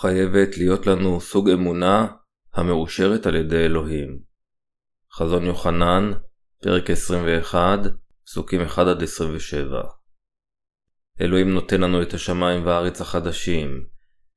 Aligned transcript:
חייבת 0.00 0.58
להיות 0.58 0.86
לנו 0.86 1.20
סוג 1.20 1.50
אמונה 1.50 2.06
המאושרת 2.54 3.26
על 3.26 3.34
ידי 3.34 3.64
אלוהים. 3.64 4.18
חזון 5.12 5.44
יוחנן, 5.44 6.10
פרק 6.62 6.90
21, 6.90 7.78
פסוקים 8.26 8.60
1-27 8.60 8.78
אלוהים 11.20 11.54
נותן 11.54 11.80
לנו 11.80 12.02
את 12.02 12.14
השמיים 12.14 12.66
והארץ 12.66 13.00
החדשים. 13.00 13.84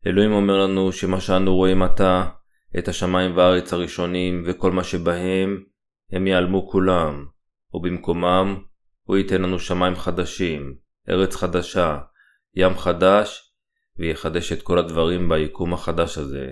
אלוהים 0.08 0.32
אומר 0.32 0.64
לנו 0.64 0.92
שמה 0.92 1.22
שאנו 1.22 1.56
רואים 1.56 1.84
עתה, 1.84 2.30
את 2.80 2.88
השמיים 2.88 3.38
והארץ 3.38 3.74
הראשונים 3.74 4.44
וכל 4.46 4.72
מה 4.72 4.84
שבהם, 4.84 5.64
הם 6.12 6.28
ייעלמו 6.28 6.70
כולם, 6.70 7.26
ובמקומם 7.74 8.64
הוא 9.04 9.18
ייתן 9.18 9.42
לנו 9.42 9.60
שמיים 9.60 9.96
חדשים, 9.96 10.76
ארץ 11.10 11.36
חדשה, 11.36 12.00
ים 12.56 12.78
חדש, 12.78 13.53
ויחדש 14.00 14.52
את 14.52 14.62
כל 14.62 14.80
הדברים 14.80 15.30
ביקום 15.30 15.74
החדש 15.74 16.18
הזה. 16.18 16.52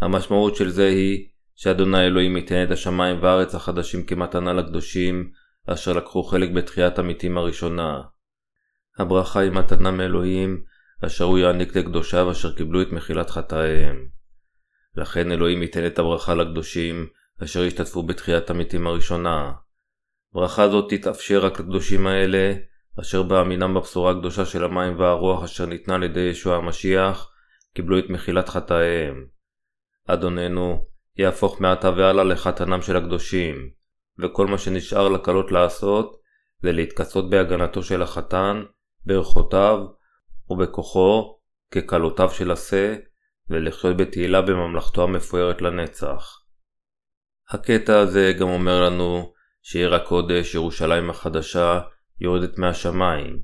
המשמעות 0.00 0.56
של 0.56 0.70
זה 0.70 0.86
היא 0.86 1.28
שאדוני 1.54 2.06
אלוהים 2.06 2.36
ייתן 2.36 2.62
את 2.62 2.70
השמיים 2.70 3.22
והארץ 3.22 3.54
החדשים 3.54 4.06
כמתנה 4.06 4.52
לקדושים, 4.52 5.30
אשר 5.66 5.92
לקחו 5.92 6.22
חלק 6.22 6.50
בתחיית 6.50 6.98
המתים 6.98 7.38
הראשונה. 7.38 8.02
הברכה 8.98 9.40
היא 9.40 9.50
מתנה 9.50 9.90
מאלוהים, 9.90 10.62
אשר 11.06 11.24
הוא 11.24 11.38
יעניק 11.38 11.76
לקדושיו 11.76 12.30
אשר 12.30 12.54
קיבלו 12.54 12.82
את 12.82 12.92
מחילת 12.92 13.30
חטאיהם. 13.30 14.08
לכן 14.96 15.32
אלוהים 15.32 15.62
ייתן 15.62 15.86
את 15.86 15.98
הברכה 15.98 16.34
לקדושים, 16.34 17.06
אשר 17.44 17.62
השתתפו 17.62 18.02
בתחיית 18.02 18.50
המתים 18.50 18.86
הראשונה. 18.86 19.52
ברכה 20.32 20.68
זאת 20.68 20.92
תתאפשר 20.92 21.46
רק 21.46 21.60
לקדושים 21.60 22.06
האלה, 22.06 22.54
אשר 23.00 23.22
באמינם 23.22 23.74
בבשורה 23.74 24.10
הקדושה 24.10 24.44
של 24.44 24.64
המים 24.64 24.98
והרוח 24.98 25.44
אשר 25.44 25.66
ניתנה 25.66 25.94
על 25.94 26.02
ידי 26.02 26.20
ישוע 26.20 26.56
המשיח, 26.56 27.30
קיבלו 27.74 27.98
את 27.98 28.04
מחילת 28.10 28.48
חטאיהם. 28.48 29.26
אדוננו, 30.08 30.86
יהפוך 31.16 31.60
מעתה 31.60 31.90
והלאה 31.90 32.24
לחתנם 32.24 32.82
של 32.82 32.96
הקדושים, 32.96 33.70
וכל 34.18 34.46
מה 34.46 34.58
שנשאר 34.58 35.08
לקלות 35.08 35.52
לעשות, 35.52 36.20
זה 36.62 36.72
להתכסות 36.72 37.30
בהגנתו 37.30 37.82
של 37.82 38.02
החתן, 38.02 38.62
ברכותיו 39.06 39.78
ובכוחו, 40.50 41.38
ככלותיו 41.70 42.30
של 42.30 42.50
השה, 42.50 42.96
ולחיות 43.50 43.96
בתהילה 43.96 44.42
בממלכתו 44.42 45.02
המפוארת 45.02 45.62
לנצח. 45.62 46.40
הקטע 47.50 47.98
הזה 47.98 48.32
גם 48.38 48.48
אומר 48.48 48.84
לנו 48.84 49.32
שעיר 49.62 49.94
הקודש, 49.94 50.54
ירושלים 50.54 51.10
החדשה, 51.10 51.80
יורדת 52.20 52.58
מהשמיים. 52.58 53.40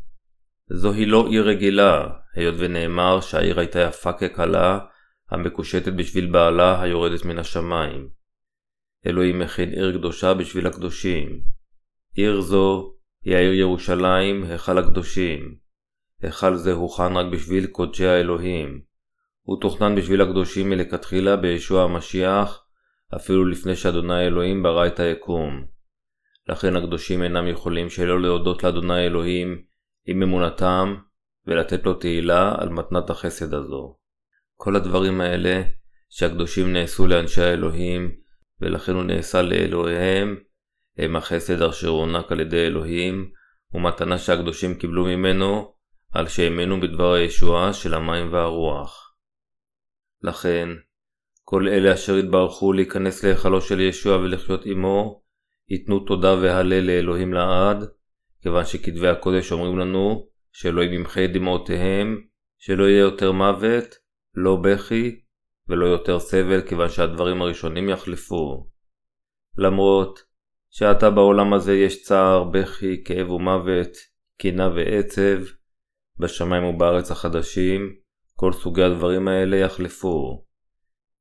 זוהי 0.70 1.06
לא 1.06 1.26
עיר 1.28 1.48
רגילה, 1.48 2.08
היות 2.34 2.54
ונאמר 2.58 3.20
שהעיר 3.20 3.60
הייתה 3.60 3.80
יפה 3.80 4.12
ככלה, 4.12 4.78
המקושטת 5.30 5.92
בשביל 5.92 6.30
בעלה 6.30 6.82
היורדת 6.82 7.24
מן 7.24 7.38
השמיים. 7.38 8.08
אלוהים 9.06 9.38
מכין 9.38 9.68
עיר 9.68 9.98
קדושה 9.98 10.34
בשביל 10.34 10.66
הקדושים. 10.66 11.40
עיר 12.14 12.40
זו 12.40 12.94
היא 13.24 13.36
העיר 13.36 13.52
ירושלים, 13.52 14.44
היכל 14.44 14.78
הקדושים. 14.78 15.54
היכל 16.22 16.56
זה 16.56 16.72
הוכן 16.72 17.16
רק 17.16 17.26
בשביל 17.32 17.66
קודשי 17.66 18.06
האלוהים. 18.06 18.80
הוא 19.42 19.60
תוכנן 19.60 19.94
בשביל 19.94 20.20
הקדושים 20.20 20.70
מלכתחילה 20.70 21.36
בישוע 21.36 21.82
המשיח, 21.82 22.64
אפילו 23.16 23.44
לפני 23.44 23.76
שאדוני 23.76 24.26
אלוהים 24.26 24.62
ברא 24.62 24.86
את 24.86 25.00
היקום. 25.00 25.73
לכן 26.48 26.76
הקדושים 26.76 27.22
אינם 27.22 27.48
יכולים 27.48 27.90
שלא 27.90 28.22
להודות 28.22 28.64
לאדוני 28.64 29.06
אלוהים 29.06 29.62
עם 30.06 30.22
אמונתם 30.22 30.94
ולתת 31.46 31.86
לו 31.86 31.94
תהילה 31.94 32.54
על 32.58 32.68
מתנת 32.68 33.10
החסד 33.10 33.54
הזו. 33.54 33.96
כל 34.56 34.76
הדברים 34.76 35.20
האלה 35.20 35.62
שהקדושים 36.08 36.72
נעשו 36.72 37.06
לאנשי 37.06 37.42
האלוהים 37.42 38.16
ולכן 38.60 38.92
הוא 38.92 39.02
נעשה 39.02 39.42
לאלוהיהם 39.42 40.36
הם 40.98 41.16
החסד 41.16 41.62
אשר 41.62 41.88
הוענק 41.88 42.32
על 42.32 42.40
ידי 42.40 42.66
אלוהים 42.66 43.30
ומתנה 43.74 44.18
שהקדושים 44.18 44.74
קיבלו 44.74 45.04
ממנו 45.04 45.74
על 46.12 46.28
שהאמינו 46.28 46.80
בדבר 46.80 47.12
הישועה 47.12 47.72
של 47.72 47.94
המים 47.94 48.32
והרוח. 48.32 49.14
לכן, 50.22 50.68
כל 51.44 51.68
אלה 51.68 51.94
אשר 51.94 52.14
התברכו 52.14 52.72
להיכנס 52.72 53.24
להיכלו 53.24 53.60
של 53.60 53.80
ישוע 53.80 54.16
ולחיות 54.16 54.66
עמו, 54.66 55.23
ייתנו 55.68 56.00
תודה 56.00 56.34
והלל 56.34 56.80
לאלוהים 56.80 57.32
לעד, 57.32 57.84
כיוון 58.42 58.64
שכתבי 58.64 59.08
הקודש 59.08 59.52
אומרים 59.52 59.78
לנו 59.78 60.26
שאלוהים 60.52 60.92
ימחה 60.92 61.24
את 61.24 61.32
דמעותיהם, 61.32 62.20
שלא 62.58 62.84
יהיה 62.84 63.00
יותר 63.00 63.32
מוות, 63.32 63.94
לא 64.34 64.56
בכי 64.56 65.20
ולא 65.68 65.86
יותר 65.86 66.18
סבל 66.18 66.60
כיוון 66.60 66.88
שהדברים 66.88 67.42
הראשונים 67.42 67.88
יחלפו. 67.88 68.68
למרות 69.58 70.20
שעתה 70.70 71.10
בעולם 71.10 71.52
הזה 71.52 71.74
יש 71.74 72.02
צער, 72.02 72.44
בכי, 72.44 73.04
כאב 73.04 73.30
ומוות, 73.30 73.90
קינה 74.38 74.68
ועצב, 74.74 75.38
בשמיים 76.18 76.64
ובארץ 76.64 77.10
החדשים, 77.10 77.94
כל 78.36 78.52
סוגי 78.52 78.82
הדברים 78.82 79.28
האלה 79.28 79.56
יחלפו. 79.56 80.44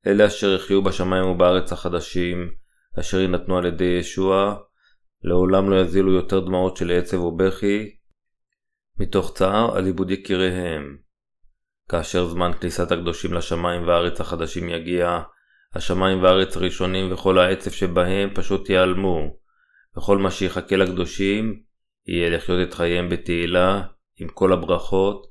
אלה 0.07 0.27
אשר 0.27 0.55
יחיו 0.55 0.83
בשמיים 0.83 1.25
ובארץ 1.25 1.71
החדשים, 1.71 2.51
אשר 2.99 3.19
יינתנו 3.19 3.57
על 3.57 3.65
ידי 3.65 3.97
ישוע, 3.99 4.55
לעולם 5.23 5.69
לא 5.69 5.75
יזילו 5.75 6.11
יותר 6.11 6.39
דמעות 6.39 6.77
של 6.77 6.91
עצב 6.91 7.19
ובכי, 7.19 7.95
מתוך 8.99 9.33
צער 9.33 9.77
על 9.77 9.85
איבוד 9.85 10.11
יקיריהם. 10.11 10.97
כאשר 11.89 12.25
זמן 12.25 12.51
כניסת 12.53 12.91
הקדושים 12.91 13.33
לשמיים 13.33 13.87
והארץ 13.87 14.21
החדשים 14.21 14.69
יגיע, 14.69 15.21
השמיים 15.73 16.23
והארץ 16.23 16.57
הראשונים 16.57 17.13
וכל 17.13 17.39
העצב 17.39 17.71
שבהם 17.71 18.29
פשוט 18.35 18.69
ייעלמו, 18.69 19.37
וכל 19.97 20.17
מה 20.17 20.31
שיחכה 20.31 20.75
לקדושים 20.75 21.63
יהיה 22.07 22.29
לחיות 22.29 22.67
את 22.67 22.73
חייהם 22.73 23.09
בתהילה, 23.09 23.81
עם 24.15 24.27
כל 24.27 24.53
הברכות, 24.53 25.27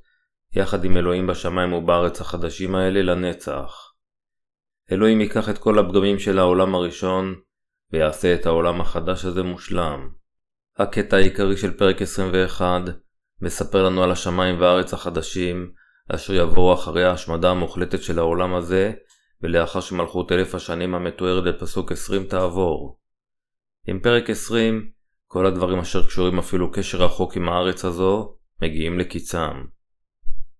יחד 0.55 0.83
עם 0.85 0.97
אלוהים 0.97 1.27
בשמיים 1.27 1.73
ובארץ 1.73 2.21
החדשים 2.21 2.75
האלה 2.75 3.01
לנצח. 3.01 3.93
אלוהים 4.91 5.21
ייקח 5.21 5.49
את 5.49 5.57
כל 5.57 5.79
הפגמים 5.79 6.19
של 6.19 6.39
העולם 6.39 6.75
הראשון, 6.75 7.35
ויעשה 7.93 8.33
את 8.33 8.45
העולם 8.45 8.81
החדש 8.81 9.25
הזה 9.25 9.43
מושלם. 9.43 10.09
הקטע 10.77 11.17
העיקרי 11.17 11.57
של 11.57 11.77
פרק 11.77 12.01
21 12.01 12.81
מספר 13.41 13.83
לנו 13.83 14.03
על 14.03 14.11
השמיים 14.11 14.61
והארץ 14.61 14.93
החדשים, 14.93 15.71
אשר 16.09 16.33
יבואו 16.33 16.73
אחרי 16.73 17.03
ההשמדה 17.03 17.51
המוחלטת 17.51 18.03
של 18.03 18.19
העולם 18.19 18.55
הזה, 18.55 18.93
ולאחר 19.41 19.79
שמלכות 19.79 20.31
אלף 20.31 20.55
השנים 20.55 20.95
המתוארת 20.95 21.43
בפסוק 21.43 21.91
20 21.91 22.23
תעבור. 22.23 22.99
עם 23.87 23.99
פרק 23.99 24.29
20, 24.29 24.89
כל 25.27 25.45
הדברים 25.45 25.79
אשר 25.79 26.07
קשורים 26.07 26.39
אפילו 26.39 26.71
קשר 26.71 26.97
רחוק 26.97 27.37
עם 27.37 27.49
הארץ 27.49 27.85
הזו, 27.85 28.37
מגיעים 28.61 28.99
לקיצם. 28.99 29.63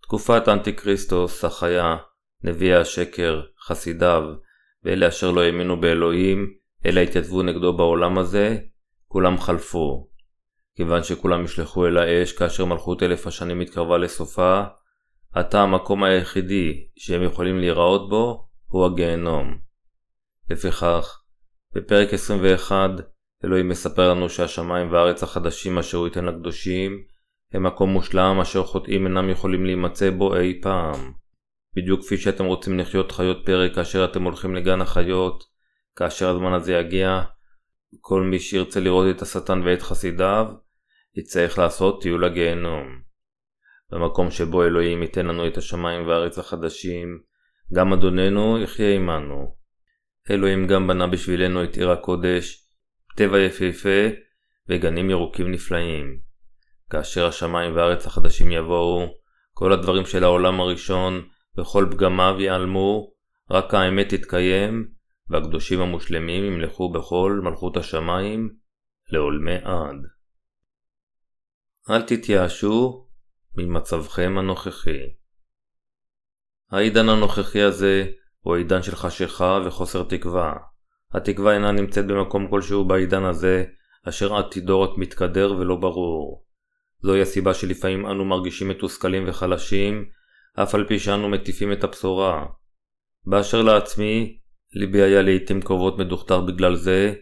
תקופת 0.01 0.49
אנטי 0.49 0.75
כריסטוס, 0.75 1.45
החיה, 1.45 1.95
נביאי 2.43 2.75
השקר, 2.75 3.41
חסידיו, 3.65 4.23
ואלה 4.83 5.07
אשר 5.07 5.31
לא 5.31 5.41
האמינו 5.41 5.81
באלוהים, 5.81 6.62
אלא 6.85 6.99
התייצבו 6.99 7.43
נגדו 7.43 7.73
בעולם 7.77 8.17
הזה, 8.17 8.57
כולם 9.07 9.37
חלפו. 9.37 10.09
כיוון 10.75 11.03
שכולם 11.03 11.43
ישלחו 11.43 11.87
אל 11.87 11.97
האש 11.97 12.31
כאשר 12.31 12.65
מלכות 12.65 13.03
אלף 13.03 13.27
השנים 13.27 13.59
התקרבה 13.59 13.97
לסופה, 13.97 14.63
עתה 15.33 15.61
המקום 15.61 16.03
היחידי 16.03 16.87
שהם 16.97 17.23
יכולים 17.23 17.59
להיראות 17.59 18.09
בו 18.09 18.47
הוא 18.67 18.85
הגיהנום. 18.85 19.57
לפיכך, 20.49 21.21
בפרק 21.75 22.13
21 22.13 22.89
אלוהים 23.45 23.69
מספר 23.69 24.09
לנו 24.09 24.29
שהשמיים 24.29 24.91
והארץ 24.91 25.23
החדשים 25.23 25.77
אשר 25.77 25.97
הוא 25.97 26.07
ייתן 26.07 26.25
לקדושים 26.25 27.03
הם 27.53 27.63
מקום 27.63 27.89
מושלם 27.89 28.39
אשר 28.41 28.63
חוטאים 28.63 29.07
אינם 29.07 29.29
יכולים 29.29 29.65
להימצא 29.65 30.09
בו 30.09 30.35
אי 30.35 30.61
פעם. 30.61 31.11
בדיוק 31.75 32.01
כפי 32.01 32.17
שאתם 32.17 32.45
רוצים 32.45 32.79
לחיות 32.79 33.11
חיות 33.11 33.37
פרק 33.45 33.75
כאשר 33.75 34.05
אתם 34.05 34.23
הולכים 34.23 34.55
לגן 34.55 34.81
החיות, 34.81 35.43
כאשר 35.95 36.29
הזמן 36.29 36.53
הזה 36.53 36.73
יגיע, 36.73 37.21
כל 38.01 38.21
מי 38.21 38.39
שירצה 38.39 38.79
לראות 38.79 39.15
את 39.15 39.21
השטן 39.21 39.61
ואת 39.65 39.81
חסידיו, 39.81 40.47
יצטרך 41.15 41.59
לעשות 41.59 42.01
טיול 42.01 42.25
לגיהנום. 42.25 43.01
במקום 43.91 44.31
שבו 44.31 44.63
אלוהים 44.63 45.01
ייתן 45.01 45.25
לנו 45.25 45.47
את 45.47 45.57
השמיים 45.57 46.07
והארץ 46.07 46.39
החדשים, 46.39 47.19
גם 47.73 47.93
אדוננו 47.93 48.59
יחיה 48.59 48.95
עמנו. 48.95 49.55
אלוהים 50.31 50.67
גם 50.67 50.87
בנה 50.87 51.07
בשבילנו 51.07 51.63
את 51.63 51.75
עיר 51.75 51.91
הקודש, 51.91 52.67
טבע 53.15 53.39
יפהפה 53.39 54.09
וגנים 54.69 55.09
ירוקים 55.09 55.51
נפלאים. 55.51 56.19
כאשר 56.89 57.27
השמיים 57.27 57.75
והארץ 57.75 58.07
החדשים 58.07 58.51
יבואו, 58.51 59.07
כל 59.53 59.73
הדברים 59.73 60.05
של 60.05 60.23
העולם 60.23 60.59
הראשון 60.59 61.27
וכל 61.57 61.87
פגמיו 61.91 62.35
ייעלמו, 62.39 63.13
רק 63.51 63.73
האמת 63.73 64.13
תתקיים, 64.13 64.87
והקדושים 65.33 65.81
המושלמים 65.81 66.43
ימלכו 66.43 66.91
בכל 66.91 67.39
מלכות 67.43 67.77
השמיים 67.77 68.55
לעולמי 69.09 69.55
עד. 69.55 69.97
אל 71.89 72.01
תתייאשו 72.01 73.07
ממצבכם 73.55 74.37
הנוכחי. 74.37 74.99
העידן 76.71 77.09
הנוכחי 77.09 77.61
הזה 77.61 78.05
הוא 78.39 78.55
עידן 78.55 78.83
של 78.83 78.95
חשיכה 78.95 79.59
וחוסר 79.65 80.03
תקווה. 80.03 80.53
התקווה 81.13 81.53
אינה 81.53 81.71
נמצאת 81.71 82.07
במקום 82.07 82.47
כלשהו 82.49 82.85
בעידן 82.85 83.23
הזה, 83.23 83.65
אשר 84.09 84.35
עתידו 84.35 84.81
רק 84.81 84.97
מתקדר 84.97 85.55
ולא 85.59 85.75
ברור. 85.75 86.45
זוהי 87.01 87.21
הסיבה 87.21 87.53
שלפעמים 87.53 88.05
אנו 88.05 88.25
מרגישים 88.25 88.69
מתוסכלים 88.69 89.29
וחלשים, 89.29 90.05
אף 90.55 90.75
על 90.75 90.87
פי 90.87 90.99
שאנו 90.99 91.29
מטיפים 91.29 91.71
את 91.71 91.83
הבשורה. 91.83 92.45
באשר 93.25 93.61
לעצמי, 93.61 94.39
ליבי 94.75 95.01
היה 95.01 95.21
לעיתים 95.21 95.61
קרובות 95.61 95.99
מדוכדך 95.99 96.35
בגלל 96.35 96.75
זה, 96.75 97.13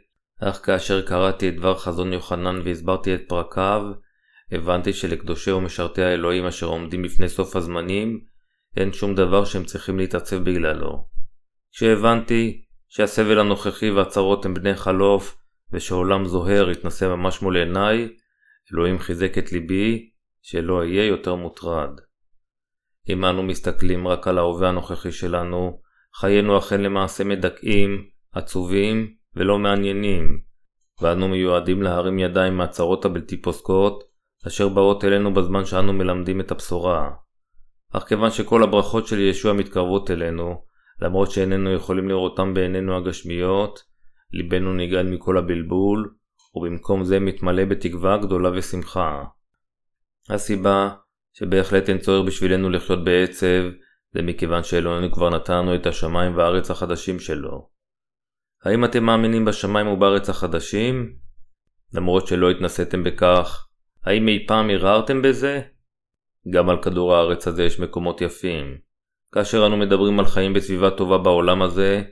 אך 0.42 0.66
כאשר 0.66 1.02
קראתי 1.02 1.50
את 1.50 1.56
דבר 1.56 1.78
חזון 1.78 2.14
יוחנן 2.14 2.62
והסברתי 2.64 3.16
את 3.16 3.22
פרקיו, 3.28 3.82
הבנתי 4.52 4.94
שלקדושי 4.94 5.52
ומשרתי 5.52 6.02
האלוהים 6.02 6.46
אשר 6.46 6.66
עומדים 6.66 7.02
בפני 7.02 7.30
סוף 7.30 7.56
הזמנים, 7.56 8.22
אין 8.78 8.94
שום 8.94 9.16
דבר 9.16 9.46
שהם 9.46 9.64
צריכים 9.64 9.98
להתעצב 9.98 10.36
בגללו. 10.36 11.08
כשהבנתי 11.72 12.62
שהסבל 12.90 13.40
הנוכחי 13.40 13.92
והצרות 13.92 14.46
הם 14.46 14.54
בני 14.54 14.76
חלוף, 14.76 15.38
ושעולם 15.74 16.26
זוהר 16.26 16.70
התנסה 16.70 17.08
ממש 17.08 17.42
מול 17.42 17.58
עיניי, 17.58 18.10
אלוהים 18.74 19.00
חיזק 19.00 19.38
את 19.38 19.52
ליבי, 19.52 20.10
שלא 20.42 20.80
אהיה 20.80 21.06
יותר 21.06 21.36
מוטרד. 21.36 21.90
אם 23.10 23.26
אנו 23.26 23.44
מסתכלים 23.44 24.08
רק 24.08 24.28
על 24.28 24.38
ההווה 24.38 24.70
הנוכחי 24.70 25.12
שלנו, 25.12 25.82
חיינו 26.20 26.58
אכן 26.58 26.82
למעשה 26.82 27.24
מדכאים, 27.24 28.06
עצובים 28.32 29.14
ולא 29.36 29.60
מעניינים, 29.60 30.40
ואנו 31.02 31.28
מיועדים 31.28 31.82
להרים 31.82 32.20
ידיים 32.20 32.58
מהצרות 32.58 33.06
הבלתי 33.06 33.42
פוסקות, 33.42 34.04
אשר 34.48 34.70
באות 34.70 35.04
אלינו 35.04 35.34
בזמן 35.34 35.66
שאנו 35.66 35.94
מלמדים 35.94 36.40
את 36.40 36.52
הבשורה. 36.52 37.10
אך 37.94 38.04
כיוון 38.04 38.32
שכל 38.32 38.64
הברכות 38.64 39.08
של 39.08 39.20
ישוע 39.20 39.54
מתקרבות 39.54 40.12
אלינו, 40.12 40.64
למרות 41.02 41.32
שאיננו 41.32 41.74
יכולים 41.74 42.10
לראותם 42.10 42.54
בעינינו 42.54 42.98
הגשמיות, 42.98 43.80
ליבנו 44.34 44.74
נגעל 44.74 45.08
מכל 45.08 45.38
הבלבול, 45.38 46.14
ובמקום 46.56 47.04
זה 47.04 47.20
מתמלא 47.20 47.66
בתקווה 47.66 48.18
גדולה 48.18 48.50
ושמחה. 48.54 49.24
הסיבה 50.30 50.90
שבהחלט 51.34 51.90
אין 51.90 51.98
צורך 51.98 52.28
בשבילנו 52.28 52.70
לחיות 52.70 53.04
בעצב, 53.04 53.64
זה 54.14 54.22
מכיוון 54.22 54.64
שאלוהינו 54.64 55.12
כבר 55.12 55.30
נתנו 55.30 55.76
את 55.76 55.86
השמיים 55.86 56.38
והארץ 56.38 56.72
החדשים 56.72 57.20
שלו. 57.20 57.70
האם 58.66 58.86
אתם 58.86 59.04
מאמינים 59.04 59.46
בשמיים 59.46 59.88
ובארץ 59.88 60.30
החדשים? 60.30 61.16
למרות 61.94 62.28
שלא 62.28 62.52
התנסיתם 62.52 63.04
בכך, 63.04 63.68
האם 64.04 64.28
אי 64.28 64.46
פעם 64.48 64.70
ערערתם 64.70 65.22
בזה? 65.22 65.62
גם 66.50 66.70
על 66.70 66.82
כדור 66.82 67.16
הארץ 67.16 67.48
הזה 67.48 67.64
יש 67.64 67.80
מקומות 67.80 68.22
יפים. 68.22 68.78
כאשר 69.32 69.66
אנו 69.66 69.78
מדברים 69.78 70.20
על 70.20 70.26
חיים 70.26 70.54
בסביבה 70.54 70.92
טובה 70.92 71.18
בעולם 71.18 71.62
הזה, 71.62 72.04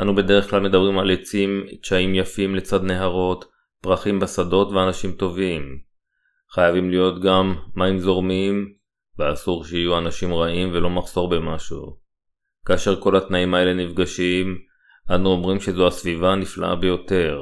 אנו 0.00 0.14
בדרך 0.14 0.50
כלל 0.50 0.60
מדברים 0.60 0.98
על 0.98 1.10
עצים, 1.10 1.66
תשעים 1.82 2.14
יפים 2.14 2.54
לצד 2.54 2.82
נהרות, 2.82 3.44
פרחים 3.80 4.20
בשדות 4.20 4.72
ואנשים 4.72 5.12
טובים. 5.12 5.78
חייבים 6.50 6.90
להיות 6.90 7.22
גם 7.22 7.54
מים 7.76 7.98
זורמים, 7.98 8.72
ואסור 9.18 9.64
שיהיו 9.64 9.98
אנשים 9.98 10.34
רעים 10.34 10.70
ולא 10.72 10.90
מחסור 10.90 11.28
במשהו. 11.28 11.96
כאשר 12.66 13.00
כל 13.00 13.16
התנאים 13.16 13.54
האלה 13.54 13.74
נפגשים, 13.74 14.58
אנו 15.10 15.30
אומרים 15.30 15.60
שזו 15.60 15.86
הסביבה 15.86 16.32
הנפלאה 16.32 16.76
ביותר. 16.76 17.38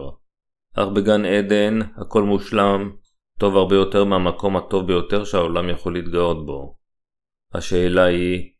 אך 0.74 0.88
בגן 0.88 1.24
עדן 1.24 1.78
הכל 1.96 2.22
מושלם, 2.22 2.90
טוב 3.38 3.56
הרבה 3.56 3.76
יותר 3.76 4.04
מהמקום 4.04 4.56
הטוב 4.56 4.86
ביותר 4.86 5.24
שהעולם 5.24 5.68
יכול 5.68 5.92
להתגאות 5.92 6.46
בו. 6.46 6.76
השאלה 7.54 8.04
היא, 8.04 8.50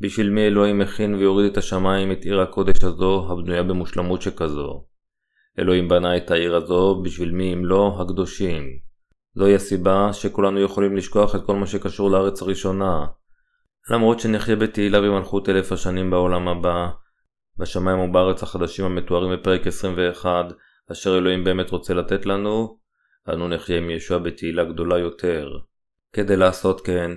בשביל 0.00 0.30
מי 0.30 0.46
אלוהים 0.46 0.78
מכין 0.78 1.14
ויוריד 1.14 1.50
את 1.52 1.56
השמיים 1.56 2.12
את 2.12 2.24
עיר 2.24 2.40
הקודש 2.40 2.84
הזו 2.84 3.28
הבנויה 3.32 3.62
במושלמות 3.62 4.22
שכזו? 4.22 4.84
אלוהים 5.58 5.88
בנה 5.88 6.16
את 6.16 6.30
העיר 6.30 6.56
הזו 6.56 7.02
בשביל 7.04 7.30
מי 7.30 7.52
אם 7.52 7.64
לא 7.64 7.98
הקדושים. 8.00 8.87
זוהי 9.34 9.54
הסיבה 9.54 10.12
שכולנו 10.12 10.60
יכולים 10.60 10.96
לשכוח 10.96 11.34
את 11.34 11.40
כל 11.46 11.56
מה 11.56 11.66
שקשור 11.66 12.10
לארץ 12.10 12.42
הראשונה. 12.42 13.06
למרות 13.90 14.20
שנחיה 14.20 14.56
בתהילה 14.56 15.00
במלכות 15.00 15.48
אלף 15.48 15.72
השנים 15.72 16.10
בעולם 16.10 16.48
הבא, 16.48 16.88
בשמיים 17.58 17.98
ובארץ 17.98 18.42
החדשים 18.42 18.84
המתוארים 18.84 19.32
בפרק 19.32 19.66
21, 19.66 20.46
אשר 20.92 21.18
אלוהים 21.18 21.44
באמת 21.44 21.70
רוצה 21.70 21.94
לתת 21.94 22.26
לנו, 22.26 22.78
אנו 23.28 23.48
נחיה 23.48 23.78
עם 23.78 23.90
ישוע 23.90 24.18
בתהילה 24.18 24.64
גדולה 24.64 24.98
יותר. 24.98 25.48
כדי 26.12 26.36
לעשות 26.36 26.80
כן, 26.80 27.10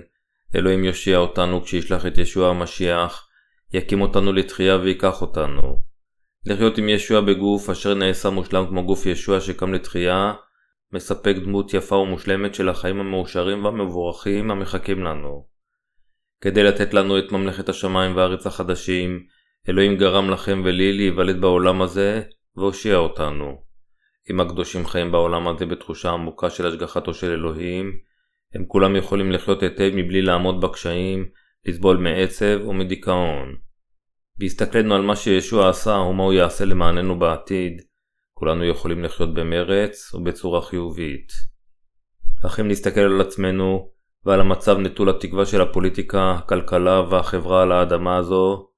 אלוהים 0.54 0.84
יושיע 0.84 1.18
אותנו 1.18 1.62
כשישלח 1.62 2.06
את 2.06 2.18
ישוע 2.18 2.50
המשיח, 2.50 3.28
יקים 3.72 4.00
אותנו 4.00 4.32
לתחייה 4.32 4.76
ויקח 4.76 5.22
אותנו. 5.22 5.82
לחיות 6.46 6.78
עם 6.78 6.88
ישוע 6.88 7.20
בגוף 7.20 7.70
אשר 7.70 7.94
נעשה 7.94 8.30
מושלם 8.30 8.66
כמו 8.66 8.86
גוף 8.86 9.06
ישוע 9.06 9.40
שקם 9.40 9.72
לתחייה, 9.74 10.32
מספק 10.92 11.36
דמות 11.36 11.74
יפה 11.74 11.96
ומושלמת 11.96 12.54
של 12.54 12.68
החיים 12.68 13.00
המאושרים 13.00 13.64
והמבורכים 13.64 14.50
המחכים 14.50 15.04
לנו. 15.04 15.46
כדי 16.40 16.62
לתת 16.62 16.94
לנו 16.94 17.18
את 17.18 17.32
ממלכת 17.32 17.68
השמיים 17.68 18.16
והארץ 18.16 18.46
החדשים, 18.46 19.26
אלוהים 19.68 19.96
גרם 19.96 20.30
לכם 20.30 20.62
ולי 20.64 20.92
להיוולד 20.92 21.40
בעולם 21.40 21.82
הזה, 21.82 22.22
והושיע 22.56 22.96
אותנו. 22.96 23.62
אם 24.30 24.40
הקדושים 24.40 24.86
חיים 24.86 25.12
בעולם 25.12 25.48
הזה 25.48 25.66
בתחושה 25.66 26.10
עמוקה 26.10 26.50
של 26.50 26.66
השגחתו 26.66 27.14
של 27.14 27.30
אלוהים, 27.30 27.92
הם 28.54 28.64
כולם 28.68 28.96
יכולים 28.96 29.32
לחיות 29.32 29.62
היטב 29.62 29.90
מבלי 29.94 30.22
לעמוד 30.22 30.60
בקשיים, 30.60 31.28
לסבול 31.66 31.96
מעצב 31.96 32.68
ומדיכאון. 32.68 33.56
בהסתכלנו 34.38 34.94
על 34.94 35.02
מה 35.02 35.16
שישוע 35.16 35.68
עשה 35.68 35.90
ומה 35.90 36.22
הוא 36.22 36.32
יעשה 36.32 36.64
למעננו 36.64 37.18
בעתיד, 37.18 37.82
כולנו 38.42 38.64
יכולים 38.64 39.04
לחיות 39.04 39.34
במרץ 39.34 40.14
ובצורה 40.14 40.62
חיובית. 40.62 41.32
אך 42.46 42.60
אם 42.60 42.68
נסתכל 42.68 43.00
על 43.00 43.20
עצמנו 43.20 43.90
ועל 44.24 44.40
המצב 44.40 44.78
נטול 44.78 45.10
התקווה 45.10 45.46
של 45.46 45.60
הפוליטיקה, 45.60 46.30
הכלכלה 46.30 47.00
והחברה 47.00 47.62
על 47.62 47.72
האדמה 47.72 48.16
הזו, 48.16 48.68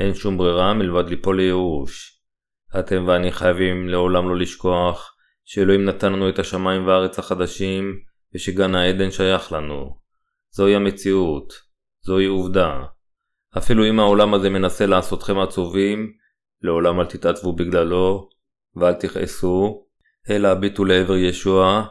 אין 0.00 0.14
שום 0.14 0.38
ברירה 0.38 0.74
מלבד 0.74 1.08
ליפול 1.08 1.36
לייאוש. 1.36 2.22
אתם 2.78 3.04
ואני 3.06 3.32
חייבים 3.32 3.88
לעולם 3.88 4.28
לא 4.28 4.36
לשכוח 4.36 5.14
שאלוהים 5.44 5.84
נתן 5.84 6.12
לנו 6.12 6.28
את 6.28 6.38
השמיים 6.38 6.86
והארץ 6.86 7.18
החדשים 7.18 7.98
ושגן 8.34 8.74
העדן 8.74 9.10
שייך 9.10 9.52
לנו. 9.52 9.96
זוהי 10.50 10.74
המציאות, 10.74 11.52
זוהי 12.00 12.26
עובדה. 12.26 12.82
אפילו 13.58 13.88
אם 13.88 14.00
העולם 14.00 14.34
הזה 14.34 14.50
מנסה 14.50 14.86
לעשותכם 14.86 15.38
עצובים, 15.38 16.12
לעולם 16.62 17.00
אל 17.00 17.06
תתעצבו 17.06 17.52
בגללו, 17.52 18.30
ואל 18.76 18.94
תכעסו, 18.94 19.86
אלא 20.30 20.48
הביטו 20.48 20.84
לעבר 20.84 21.16
ישוע, 21.16 21.86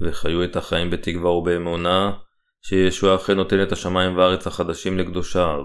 וחיו 0.00 0.44
את 0.44 0.56
החיים 0.56 0.90
בתקווה 0.90 1.30
ובאמונה, 1.30 2.12
שישוע 2.62 3.14
אכן 3.14 3.36
נותן 3.36 3.62
את 3.62 3.72
השמיים 3.72 4.16
והארץ 4.16 4.46
החדשים 4.46 4.98
לקדושיו. 4.98 5.60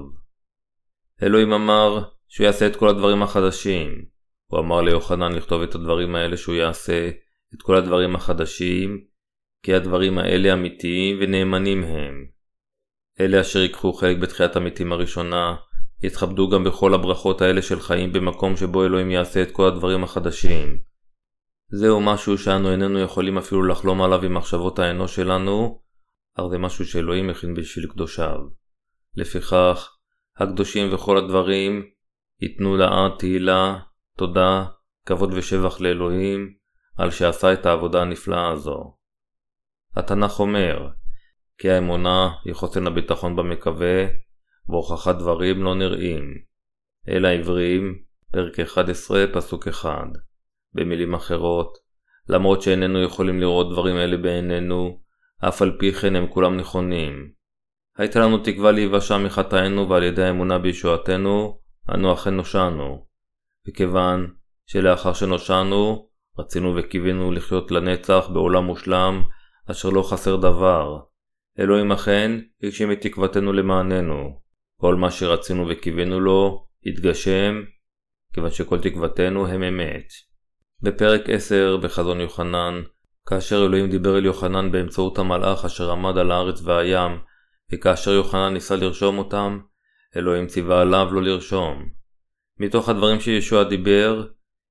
אלוהים 1.23 1.53
אמר 1.53 2.03
שהוא 2.27 2.45
יעשה 2.45 2.67
את 2.67 2.75
כל 2.75 2.89
הדברים 2.89 3.23
החדשים. 3.23 4.05
הוא 4.47 4.59
אמר 4.59 4.81
ליוחנן 4.81 5.33
לכתוב 5.33 5.61
את 5.61 5.75
הדברים 5.75 6.15
האלה 6.15 6.37
שהוא 6.37 6.55
יעשה, 6.55 7.09
את 7.53 7.61
כל 7.61 7.75
הדברים 7.75 8.15
החדשים, 8.15 9.03
כי 9.63 9.73
הדברים 9.73 10.17
האלה 10.17 10.53
אמיתיים 10.53 11.17
ונאמנים 11.21 11.83
הם. 11.83 12.25
אלה 13.19 13.41
אשר 13.41 13.59
ייקחו 13.59 13.93
חלק 13.93 14.17
בתחיית 14.17 14.55
המתים 14.55 14.91
הראשונה, 14.91 15.55
יתכבדו 16.03 16.49
גם 16.49 16.63
בכל 16.63 16.93
הברכות 16.93 17.41
האלה 17.41 17.61
של 17.61 17.79
חיים 17.79 18.13
במקום 18.13 18.57
שבו 18.57 18.85
אלוהים 18.85 19.11
יעשה 19.11 19.41
את 19.41 19.51
כל 19.51 19.67
הדברים 19.67 20.03
החדשים. 20.03 20.79
זהו 21.71 22.01
משהו 22.01 22.37
שאנו 22.37 22.71
איננו 22.71 22.99
יכולים 22.99 23.37
אפילו 23.37 23.63
לחלום 23.63 24.01
עליו 24.01 24.23
עם 24.25 24.33
מחשבות 24.33 24.79
האנוש 24.79 25.15
שלנו, 25.15 25.81
אך 26.35 26.45
זה 26.49 26.57
משהו 26.57 26.85
שאלוהים 26.85 27.29
הכין 27.29 27.53
בשביל 27.53 27.87
קדושיו. 27.87 28.39
לפיכך, 29.15 29.95
הקדושים 30.37 30.93
וכל 30.93 31.17
הדברים 31.17 31.85
ייתנו 32.41 32.77
לעד 32.77 33.11
תהילה, 33.19 33.79
תודה, 34.17 34.65
כבוד 35.05 35.33
ושבח 35.33 35.81
לאלוהים, 35.81 36.53
על 36.97 37.11
שעשה 37.11 37.53
את 37.53 37.65
העבודה 37.65 38.01
הנפלאה 38.01 38.51
הזו. 38.51 38.95
התנ"ך 39.95 40.39
אומר, 40.39 40.89
כי 41.57 41.69
האמונה 41.69 42.29
היא 42.45 42.53
חוסן 42.53 42.87
הביטחון 42.87 43.35
במקווה, 43.35 44.05
והוכחת 44.69 45.15
דברים 45.15 45.63
לא 45.63 45.75
נראים. 45.75 46.33
אל 47.09 47.25
העברים, 47.25 47.99
פרק 48.31 48.59
11, 48.59 49.25
פסוק 49.33 49.67
1. 49.67 50.07
במילים 50.73 51.13
אחרות, 51.13 51.77
למרות 52.29 52.61
שאיננו 52.61 53.03
יכולים 53.03 53.39
לראות 53.39 53.71
דברים 53.71 53.95
אלה 53.95 54.17
בעינינו, 54.17 54.99
אף 55.47 55.61
על 55.61 55.77
פי 55.79 55.91
כן 55.91 56.15
הם 56.15 56.27
כולם 56.27 56.57
נכונים. 56.57 57.31
הייתה 57.97 58.19
לנו 58.19 58.38
תקווה 58.38 58.71
להיוושע 58.71 59.17
מחטאינו 59.17 59.89
ועל 59.89 60.03
ידי 60.03 60.23
האמונה 60.23 60.59
בישועתנו, 60.59 61.59
אנו 61.93 62.13
אכן 62.13 62.33
נושענו. 62.33 63.05
וכיוון 63.67 64.33
שלאחר 64.65 65.13
שנושענו, 65.13 66.07
רצינו 66.39 66.73
וקיווינו 66.75 67.31
לחיות 67.31 67.71
לנצח 67.71 68.27
בעולם 68.33 68.63
מושלם, 68.63 69.23
אשר 69.71 69.89
לא 69.89 70.03
חסר 70.03 70.35
דבר. 70.35 70.99
אלוהים 71.59 71.91
אכן 71.91 72.31
הגשים 72.63 72.91
את 72.91 73.01
תקוותנו 73.01 73.53
למעננו. 73.53 74.39
כל 74.81 74.95
מה 74.95 75.12
שרצינו 75.12 75.65
וקיווינו 75.69 76.19
לו, 76.19 76.67
התגשם, 76.86 77.63
כיוון 78.33 78.51
שכל 78.51 78.79
תקוותנו 78.79 79.48
הם 79.48 79.63
אמת. 79.63 80.07
בפרק 80.81 81.21
10 81.27 81.77
בחזון 81.77 82.21
יוחנן, 82.21 82.81
כאשר 83.25 83.65
אלוהים 83.65 83.89
דיבר 83.89 84.17
אל 84.17 84.25
יוחנן 84.25 84.71
באמצעות 84.71 85.17
המלאך 85.19 85.65
אשר 85.65 85.91
עמד 85.91 86.17
על 86.17 86.31
הארץ 86.31 86.62
והים, 86.62 87.12
וכאשר 87.74 88.12
יוחנן 88.12 88.53
ניסה 88.53 88.75
לרשום 88.75 89.17
אותם, 89.17 89.59
אלוהים 90.17 90.48
ציווה 90.48 90.81
עליו 90.81 91.07
לא 91.12 91.24
לרשום. 91.24 91.89
מתוך 92.59 92.89
הדברים 92.89 93.19
שישוע 93.19 93.63
דיבר, 93.63 94.27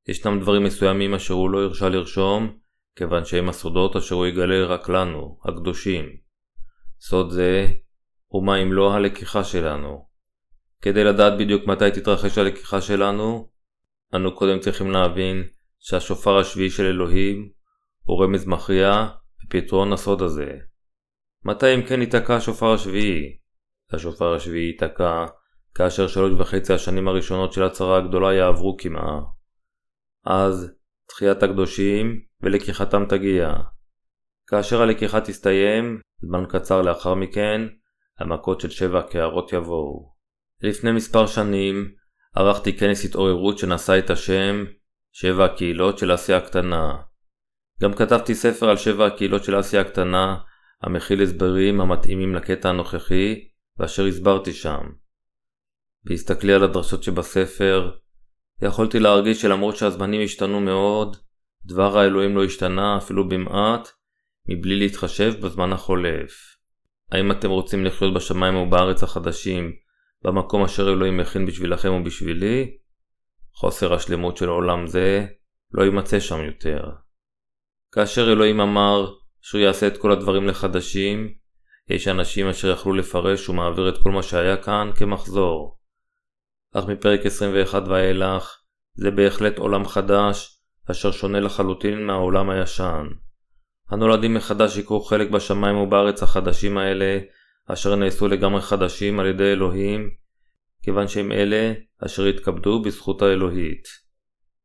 ישנם 0.09 0.41
דברים 0.41 0.65
מסוימים 0.65 1.15
אשר 1.15 1.35
הוא 1.35 1.51
לא 1.51 1.63
הרשה 1.63 1.89
לרשום, 1.89 2.59
כיוון 2.97 3.25
שהם 3.25 3.49
הסודות 3.49 3.97
אשר 3.97 4.15
הוא 4.15 4.27
יגלה 4.27 4.67
רק 4.67 4.89
לנו, 4.89 5.39
הקדושים. 5.45 6.05
סוד 7.01 7.31
זה, 7.31 7.67
ומה 8.33 8.63
אם 8.63 8.73
לא 8.73 8.95
הלקיחה 8.95 9.45
שלנו. 9.45 10.09
כדי 10.83 11.05
לדעת 11.05 11.39
בדיוק 11.39 11.67
מתי 11.67 11.91
תתרחש 11.91 12.39
הלקיחה 12.39 12.81
שלנו, 12.81 13.49
אנו 14.15 14.35
קודם 14.35 14.59
צריכים 14.59 14.91
להבין 14.91 15.45
שהשופר 15.79 16.39
השביעי 16.39 16.71
של 16.71 16.85
אלוהים 16.87 17.51
הוא 18.03 18.25
רמז 18.25 18.47
מכריע 18.47 19.07
בפתרון 19.45 19.93
הסוד 19.93 20.23
הזה. 20.23 20.53
מתי 21.45 21.75
אם 21.75 21.83
כן 21.83 22.01
ייתקע 22.01 22.37
השופר 22.37 22.73
השביעי? 22.73 23.39
השופר 23.93 24.35
השביעי 24.35 24.67
ייתקע 24.67 25.27
כאשר 25.75 26.09
שלוש 26.09 26.33
וחצי 26.41 26.73
השנים 26.73 27.09
הראשונות 27.09 27.53
של 27.53 27.63
הצרה 27.63 27.99
הגדולה 27.99 28.35
יעברו 28.35 28.77
כמעה. 28.77 29.21
אז 30.27 30.73
תחיית 31.09 31.43
הקדושים 31.43 32.21
ולקיחתם 32.43 33.05
תגיע. 33.09 33.55
כאשר 34.47 34.83
הלקיחה 34.83 35.21
תסתיים, 35.21 36.01
זמן 36.21 36.45
קצר 36.49 36.83
לאחר 36.83 37.15
מכן, 37.15 37.61
המכות 38.19 38.61
של 38.61 38.71
שבע 38.71 38.99
הקערות 38.99 39.53
יבואו. 39.53 40.13
לפני 40.63 40.93
מספר 40.93 41.27
שנים 41.27 41.93
ערכתי 42.35 42.77
כנס 42.77 43.05
התעוררות 43.05 43.59
שנשא 43.59 43.99
את 43.99 44.11
השם 44.11 44.65
שבע 45.13 45.45
הקהילות 45.45 45.99
של 45.99 46.15
אסיה 46.15 46.37
הקטנה. 46.37 46.97
גם 47.83 47.95
כתבתי 47.95 48.35
ספר 48.35 48.69
על 48.69 48.77
שבע 48.77 49.07
הקהילות 49.07 49.45
של 49.45 49.61
אסיה 49.61 49.81
הקטנה, 49.81 50.37
המכיל 50.83 51.23
הסברים 51.23 51.81
המתאימים 51.81 52.35
לקטע 52.35 52.69
הנוכחי, 52.69 53.49
ואשר 53.79 54.05
הסברתי 54.05 54.53
שם. 54.53 54.81
בהסתכלי 56.05 56.53
על 56.53 56.63
הדרשות 56.63 57.03
שבספר, 57.03 57.91
יכולתי 58.63 58.99
להרגיש 58.99 59.43
שלמרות 59.43 59.77
שהזמנים 59.77 60.21
השתנו 60.25 60.61
מאוד, 60.61 61.17
דבר 61.65 61.99
האלוהים 61.99 62.37
לא 62.37 62.45
השתנה 62.45 62.97
אפילו 62.99 63.29
במעט, 63.29 63.89
מבלי 64.49 64.77
להתחשב 64.77 65.33
בזמן 65.41 65.73
החולף. 65.73 66.48
האם 67.13 67.33
אתם 67.33 67.51
רוצים 67.51 67.85
לחיות 67.85 68.15
בשמיים 68.15 68.55
או 68.55 68.71
בארץ 68.71 69.03
החדשים, 69.03 69.73
במקום 70.23 70.65
אשר 70.65 70.89
אלוהים 70.89 71.17
מכין 71.17 71.47
בשבילכם 71.47 71.93
ובשבילי? 71.93 72.77
חוסר 73.55 73.95
השלמות 73.95 74.37
של 74.37 74.49
עולם 74.49 74.87
זה 74.87 75.27
לא 75.73 75.83
יימצא 75.83 76.21
שם 76.21 76.45
יותר. 76.45 76.91
כאשר 77.93 78.33
אלוהים 78.33 78.61
אמר 78.61 79.13
שהוא 79.43 79.61
יעשה 79.61 79.87
את 79.87 79.97
כל 79.97 80.13
הדברים 80.13 80.49
לחדשים, 80.49 81.35
יש 81.89 82.09
אנשים 82.09 82.49
אשר 82.49 82.71
יכלו 82.71 82.93
לפרש 82.93 83.43
שהוא 83.43 83.57
מעביר 83.57 83.89
את 83.89 84.03
כל 84.03 84.11
מה 84.11 84.23
שהיה 84.23 84.57
כאן 84.57 84.91
כמחזור. 84.95 85.79
אך 86.75 86.85
מפרק 86.85 87.27
21 87.27 87.83
ואילך, 87.89 88.61
זה 88.95 89.11
בהחלט 89.11 89.59
עולם 89.59 89.85
חדש, 89.85 90.63
אשר 90.91 91.11
שונה 91.11 91.41
לחלוטין 91.41 92.07
מהעולם 92.07 92.51
הישן. 92.51 93.07
הנולדים 93.91 94.35
מחדש 94.35 94.77
יקרו 94.77 95.01
חלק 95.01 95.31
בשמיים 95.31 95.77
ובארץ 95.77 96.23
החדשים 96.23 96.79
האלה, 96.79 97.19
אשר 97.67 97.95
נעשו 97.95 98.29
לגמרי 98.29 98.61
חדשים 98.61 99.21
על 99.21 99.27
ידי 99.27 99.53
אלוהים, 99.53 100.11
כיוון 100.83 101.09
שהם 101.09 101.33
אלה 101.33 101.73
אשר 102.07 102.27
יתכבדו 102.27 102.83
בזכות 102.83 103.23
האלוהית. 103.23 103.85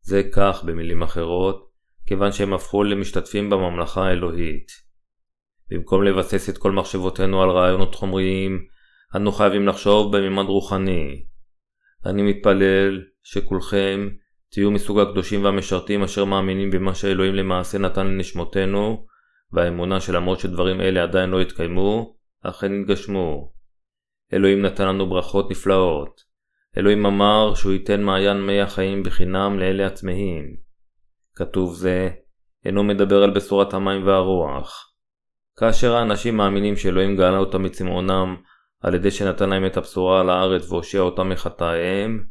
זה 0.02 0.24
כך, 0.34 0.64
במילים 0.66 1.04
אחרות, 1.04 1.70
כיוון 2.06 2.32
שהם 2.32 2.54
הפכו 2.54 2.84
למשתתפים 2.84 3.50
בממלכה 3.50 4.08
האלוהית. 4.08 4.68
במקום 5.72 6.04
לבסס 6.04 6.50
את 6.50 6.58
כל 6.58 6.72
מחשבותינו 6.72 7.44
על 7.44 7.50
רעיונות 7.50 7.96
חומריים, 7.96 8.60
אנו 9.16 9.32
חייבים 9.32 9.68
לחשוב 9.68 10.18
בממד 10.18 10.46
רוחני. 10.46 11.26
אני 12.06 12.22
מתפלל 12.22 13.02
שכולכם 13.24 14.10
תהיו 14.52 14.72
מסוג 14.72 15.00
הקדושים 15.00 15.44
והמשרתים 15.44 16.04
אשר 16.04 16.26
מאמינים 16.26 16.72
במה 16.72 16.96
שאלוהים 16.96 17.36
למעשה 17.36 17.78
נתן 17.78 18.08
לנשמותינו, 18.08 19.06
והאמונה 19.54 20.00
שלמרות 20.00 20.40
שדברים 20.40 20.82
אלה 20.82 21.04
עדיין 21.04 21.30
לא 21.30 21.42
התקיימו, 21.42 22.16
אכן 22.42 22.74
יתגשמו. 22.74 23.54
אלוהים 24.34 24.62
נתן 24.62 24.88
לנו 24.88 25.10
ברכות 25.10 25.52
נפלאות. 25.52 26.22
אלוהים 26.78 27.06
אמר 27.06 27.56
שהוא 27.56 27.74
ייתן 27.74 28.02
מעיין 28.02 28.42
מי 28.42 28.62
החיים 28.62 29.04
בחינם 29.04 29.60
לאלה 29.60 29.88
הצמאים. 29.88 30.56
כתוב 31.36 31.76
זה 31.76 32.10
אינו 32.66 32.84
מדבר 32.84 33.24
על 33.24 33.32
בשורת 33.32 33.74
המים 33.74 34.08
והרוח. 34.08 34.94
כאשר 35.60 35.96
האנשים 35.96 36.38
מאמינים 36.38 36.76
שאלוהים 36.76 37.18
גאלה 37.18 37.38
אותם 37.38 37.64
מצמאונם 37.64 38.36
על 38.82 38.96
ידי 38.96 39.12
שנתן 39.12 39.50
להם 39.50 39.66
את 39.66 39.78
הבשורה 39.78 40.22
על 40.22 40.30
הארץ 40.30 40.72
והושיע 40.72 41.02
אותם 41.02 41.30
מחטאיהם, 41.30 42.26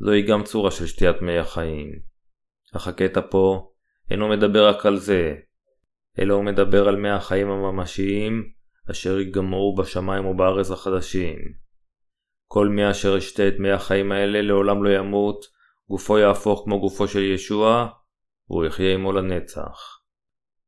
זוהי 0.00 0.22
גם 0.22 0.42
צורה 0.42 0.70
של 0.70 0.86
שתיית 0.86 1.22
מי 1.22 1.38
החיים. 1.38 1.92
הקטע 2.74 3.20
פה 3.30 3.70
אינו 4.10 4.28
מדבר 4.28 4.68
רק 4.68 4.86
על 4.86 4.96
זה, 4.96 5.34
אלא 6.18 6.34
הוא 6.34 6.44
מדבר 6.44 6.88
על 6.88 6.96
מי 6.96 7.10
החיים 7.10 7.50
הממשיים 7.50 8.44
אשר 8.90 9.18
ייגמרו 9.18 9.74
בשמיים 9.74 10.26
ובארץ 10.26 10.70
החדשים. 10.70 11.36
כל 12.46 12.68
מי 12.68 12.90
אשר 12.90 13.16
ישתה 13.16 13.48
את 13.48 13.54
מי 13.58 13.70
החיים 13.70 14.12
האלה 14.12 14.42
לעולם 14.42 14.84
לא 14.84 14.90
ימות, 14.90 15.44
גופו 15.88 16.18
יהפוך 16.18 16.62
כמו 16.64 16.80
גופו 16.80 17.08
של 17.08 17.22
ישוע, 17.22 17.88
והוא 18.50 18.64
יחיה 18.64 18.94
עמו 18.94 19.12
לנצח. 19.12 20.00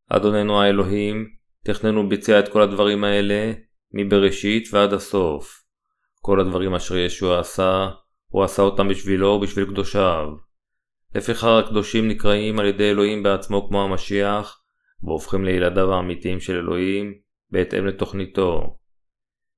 אדוננו 0.08 0.62
האלוהים, 0.62 1.26
תכנן 1.64 1.96
וביצע 1.96 2.38
את 2.38 2.48
כל 2.48 2.62
הדברים 2.62 3.04
האלה, 3.04 3.52
מבראשית 3.92 4.68
ועד 4.72 4.92
הסוף. 4.92 5.64
כל 6.20 6.40
הדברים 6.40 6.74
אשר 6.74 6.96
ישוע 6.96 7.40
עשה, 7.40 7.88
הוא 8.28 8.44
עשה 8.44 8.62
אותם 8.62 8.88
בשבילו 8.88 9.28
ובשביל 9.28 9.64
קדושיו. 9.64 10.28
לפיכך 11.14 11.44
הקדושים 11.44 12.08
נקראים 12.08 12.58
על 12.58 12.66
ידי 12.66 12.90
אלוהים 12.90 13.22
בעצמו 13.22 13.68
כמו 13.68 13.82
המשיח, 13.84 14.59
והופכים 15.02 15.44
לילדיו 15.44 15.94
האמיתיים 15.94 16.40
של 16.40 16.56
אלוהים, 16.56 17.14
בהתאם 17.50 17.86
לתוכניתו. 17.86 18.76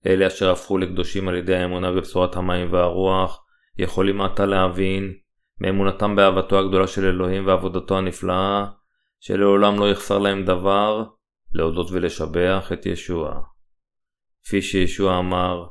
אלה 0.07 0.27
אשר 0.27 0.51
הפכו 0.51 0.79
לקדושים 0.79 1.29
על 1.29 1.37
ידי 1.37 1.55
האמונה 1.55 1.93
בבשורת 1.93 2.37
המים 2.37 2.73
והרוח, 2.73 3.45
יכולים 3.79 4.23
עתה 4.23 4.47
להבין, 4.47 5.15
מאמונתם 5.61 6.17
באהבתו 6.17 6.59
הגדולה 6.59 6.87
של 6.87 7.05
אלוהים 7.05 7.47
ועבודתו 7.47 7.99
הנפלאה, 7.99 8.67
שלעולם 9.21 9.79
לא 9.79 9.91
יחסר 9.91 10.19
להם 10.19 10.45
דבר, 10.45 11.05
להודות 11.53 11.91
ולשבח 11.91 12.73
את 12.73 12.87
ישוע. 12.87 13.41
כפי 14.45 14.63
שישוע 14.63 15.19
אמר, 15.19 15.67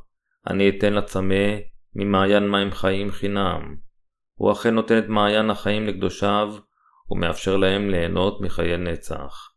אני 0.48 0.70
אתן 0.70 0.94
לצמא 0.94 1.58
ממעיין 1.96 2.50
מים 2.50 2.72
חיים 2.72 3.12
חינם. 3.12 3.75
הוא 4.34 4.51
אכן 4.51 4.75
נותן 4.75 4.98
את 4.98 5.08
מעיין 5.08 5.50
החיים 5.50 5.88
לקדושיו, 5.88 6.54
ומאפשר 7.10 7.58
להם 7.58 7.90
ליהנות 7.90 8.42
מחיי 8.42 8.78
נצח. 8.78 9.50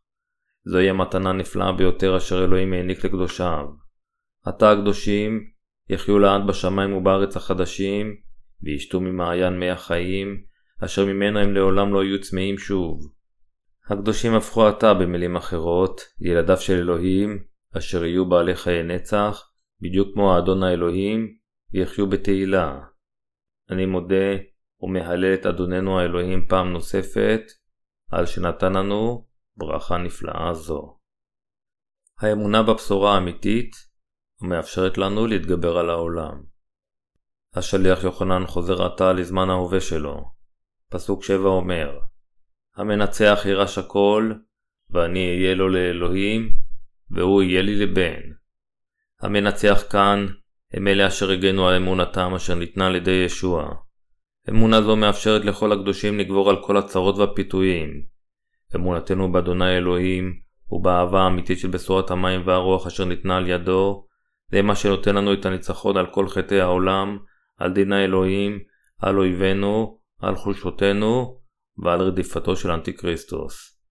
זוהי 0.65 0.89
המתנה 0.89 1.29
הנפלאה 1.29 1.71
ביותר 1.71 2.17
אשר 2.17 2.43
אלוהים 2.43 2.73
העניק 2.73 3.05
לקדושיו. 3.05 3.65
עתה 4.45 4.71
הקדושים 4.71 5.49
יחיו 5.89 6.19
לעד 6.19 6.47
בשמיים 6.47 6.93
ובארץ 6.93 7.37
החדשים, 7.37 8.15
וישתו 8.63 9.01
ממעיין 9.01 9.59
מי 9.59 9.69
החיים, 9.69 10.43
אשר 10.85 11.05
ממנו 11.05 11.39
הם 11.39 11.53
לעולם 11.53 11.93
לא 11.93 12.03
יהיו 12.03 12.21
צמאים 12.21 12.57
שוב. 12.57 12.99
הקדושים 13.89 14.33
הפכו 14.33 14.67
עתה, 14.67 14.93
במילים 14.93 15.35
אחרות, 15.35 16.01
ילדיו 16.19 16.57
של 16.57 16.73
אלוהים, 16.73 17.43
אשר 17.77 18.05
יהיו 18.05 18.29
בעלי 18.29 18.55
חיי 18.55 18.83
נצח, 18.83 19.51
בדיוק 19.81 20.13
כמו 20.13 20.35
האדון 20.35 20.63
האלוהים, 20.63 21.35
ויחיו 21.73 22.09
בתהילה. 22.09 22.79
אני 23.69 23.85
מודה 23.85 24.35
ומהלל 24.81 25.33
את 25.33 25.45
אדוננו 25.45 25.99
האלוהים 25.99 26.45
פעם 26.49 26.73
נוספת, 26.73 27.41
על 28.11 28.25
שנתן 28.25 28.73
לנו 28.73 29.25
ברכה 29.57 29.97
נפלאה 29.97 30.53
זו. 30.53 30.97
האמונה 32.19 32.63
בבשורה 32.63 33.13
האמיתית 33.15 33.75
ומאפשרת 34.41 34.97
לנו 34.97 35.27
להתגבר 35.27 35.77
על 35.77 35.89
העולם. 35.89 36.43
השליח 37.53 38.03
יוחנן 38.03 38.45
חוזר 38.47 38.85
עתה 38.85 39.13
לזמן 39.13 39.49
ההווה 39.49 39.81
שלו. 39.81 40.31
פסוק 40.89 41.23
7 41.23 41.49
אומר 41.49 41.99
המנצח 42.75 43.41
יירש 43.45 43.77
הכל, 43.77 44.31
ואני 44.89 45.29
אהיה 45.29 45.55
לו 45.55 45.69
לאלוהים, 45.69 46.49
והוא 47.11 47.43
יהיה 47.43 47.61
לי 47.61 47.75
לבן. 47.75 48.21
המנצח 49.21 49.83
כאן 49.91 50.25
הם 50.73 50.87
אלה 50.87 51.07
אשר 51.07 51.31
הגנו 51.31 51.67
על 51.67 51.75
אמונתם 51.75 52.33
אשר 52.35 52.55
ניתנה 52.55 52.87
על 52.87 52.95
ידי 52.95 53.23
ישוע. 53.25 53.75
אמונה 54.49 54.81
זו 54.81 54.95
מאפשרת 54.95 55.45
לכל 55.45 55.71
הקדושים 55.71 56.19
לגבור 56.19 56.49
על 56.49 56.63
כל 56.63 56.77
הצרות 56.77 57.17
והפיתויים, 57.17 58.05
אמונתנו 58.75 59.31
באדוני 59.31 59.77
אלוהים 59.77 60.33
ובאהבה 60.69 61.21
האמיתית 61.21 61.59
של 61.59 61.67
בשורת 61.67 62.11
המים 62.11 62.41
והרוח 62.45 62.87
אשר 62.87 63.05
ניתנה 63.05 63.37
על 63.37 63.47
ידו, 63.47 64.05
זה 64.51 64.61
מה 64.61 64.75
שנותן 64.75 65.15
לנו 65.15 65.33
את 65.33 65.45
הניצחון 65.45 65.97
על 65.97 66.05
כל 66.05 66.27
חטאי 66.27 66.61
העולם, 66.61 67.17
על 67.57 67.73
דין 67.73 67.93
האלוהים, 67.93 68.59
על 68.99 69.17
אויבינו, 69.17 69.99
על 70.21 70.35
חולשותינו 70.35 71.39
ועל 71.77 72.01
רדיפתו 72.01 72.55
של 72.55 72.71
אנטיקריסטוס. 72.71 73.81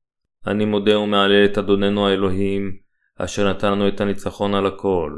אני 0.46 0.64
מודה 0.64 0.98
ומעלל 0.98 1.44
את 1.44 1.58
אדוננו 1.58 2.08
האלוהים, 2.08 2.76
אשר 3.18 3.50
נתן 3.50 3.72
לנו 3.72 3.88
את 3.88 4.00
הניצחון 4.00 4.54
על 4.54 4.66
הכל. 4.66 5.12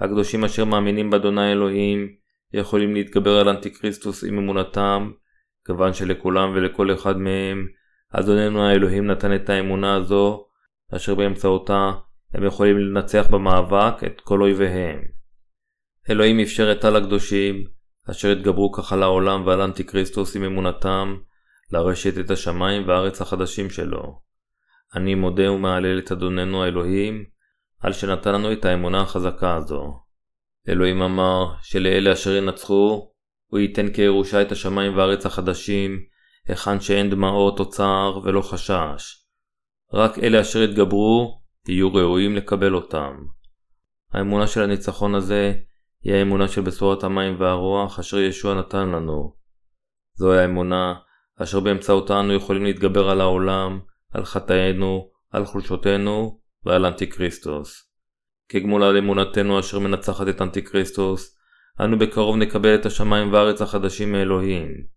הקדושים 0.00 0.44
אשר 0.44 0.64
מאמינים 0.64 1.10
באדוני 1.10 1.42
האלוהים, 1.42 2.08
יכולים 2.52 2.94
להתגבר 2.94 3.38
על 3.38 3.48
אנטיקריסטוס 3.48 4.24
עם 4.24 4.38
אמונתם, 4.38 5.10
כיוון 5.66 5.92
שלכולם 5.92 6.52
ולכל 6.54 6.94
אחד 6.94 7.18
מהם, 7.18 7.66
אדוננו 8.18 8.66
האלוהים 8.66 9.06
נתן 9.06 9.34
את 9.34 9.50
האמונה 9.50 9.94
הזו, 9.94 10.46
אשר 10.96 11.14
באמצעותה 11.14 11.92
הם 12.34 12.44
יכולים 12.44 12.78
לנצח 12.78 13.26
במאבק 13.30 14.04
את 14.06 14.20
כל 14.20 14.42
אויביהם. 14.42 15.00
אלוהים 16.10 16.40
אפשר 16.40 16.72
את 16.72 16.84
כל 16.84 16.96
הקדושים, 16.96 17.64
אשר 18.10 18.32
התגברו 18.32 18.72
כך 18.72 18.92
על 18.92 19.02
העולם 19.02 19.46
ועל 19.46 19.60
אנטיקריסטוס 19.60 20.36
עם 20.36 20.44
אמונתם, 20.44 21.16
לרשת 21.72 22.18
את 22.18 22.30
השמיים 22.30 22.88
והארץ 22.88 23.20
החדשים 23.20 23.70
שלו. 23.70 24.20
אני 24.94 25.14
מודה 25.14 25.52
ומהלל 25.52 25.98
את 25.98 26.12
אדוננו 26.12 26.64
האלוהים, 26.64 27.24
על 27.80 27.92
שנתן 27.92 28.34
לנו 28.34 28.52
את 28.52 28.64
האמונה 28.64 29.00
החזקה 29.00 29.54
הזו. 29.54 30.00
אלוהים 30.68 31.02
אמר 31.02 31.54
שלאלה 31.62 32.12
אשר 32.12 32.34
ינצחו, 32.34 33.10
הוא 33.46 33.60
ייתן 33.60 33.92
כירושה 33.92 34.42
את 34.42 34.52
השמיים 34.52 34.96
והארץ 34.96 35.26
החדשים, 35.26 36.13
היכן 36.48 36.80
שאין 36.80 37.10
דמעות 37.10 37.60
או 37.60 37.68
צער 37.68 38.20
ולא 38.24 38.40
חשש. 38.40 39.24
רק 39.92 40.18
אלה 40.18 40.40
אשר 40.40 40.62
יתגברו, 40.62 41.40
יהיו 41.68 41.94
ראויים 41.94 42.36
לקבל 42.36 42.74
אותם. 42.74 43.16
האמונה 44.12 44.46
של 44.46 44.62
הניצחון 44.62 45.14
הזה 45.14 45.54
היא 46.02 46.14
האמונה 46.14 46.48
של 46.48 46.60
בשורת 46.60 47.04
המים 47.04 47.40
והרוח 47.40 47.98
אשר 47.98 48.18
ישוע 48.18 48.54
נתן 48.54 48.88
לנו. 48.88 49.34
זוהי 50.14 50.38
האמונה 50.38 50.94
אשר 51.36 51.60
באמצעותה 51.60 52.20
אנו 52.20 52.32
יכולים 52.32 52.64
להתגבר 52.64 53.10
על 53.10 53.20
העולם, 53.20 53.80
על 54.12 54.24
חטאינו, 54.24 55.10
על 55.30 55.44
חולשותינו 55.44 56.40
ועל 56.64 56.86
אנטיקריסטוס. 56.86 57.90
כגמול 58.48 58.82
על 58.82 58.96
אמונתנו 58.96 59.60
אשר 59.60 59.78
מנצחת 59.78 60.28
את 60.28 60.42
אנטיקריסטוס, 60.42 61.38
אנו 61.80 61.98
בקרוב 61.98 62.36
נקבל 62.36 62.74
את 62.74 62.86
השמיים 62.86 63.32
והארץ 63.32 63.62
החדשים 63.62 64.12
מאלוהים. 64.12 64.93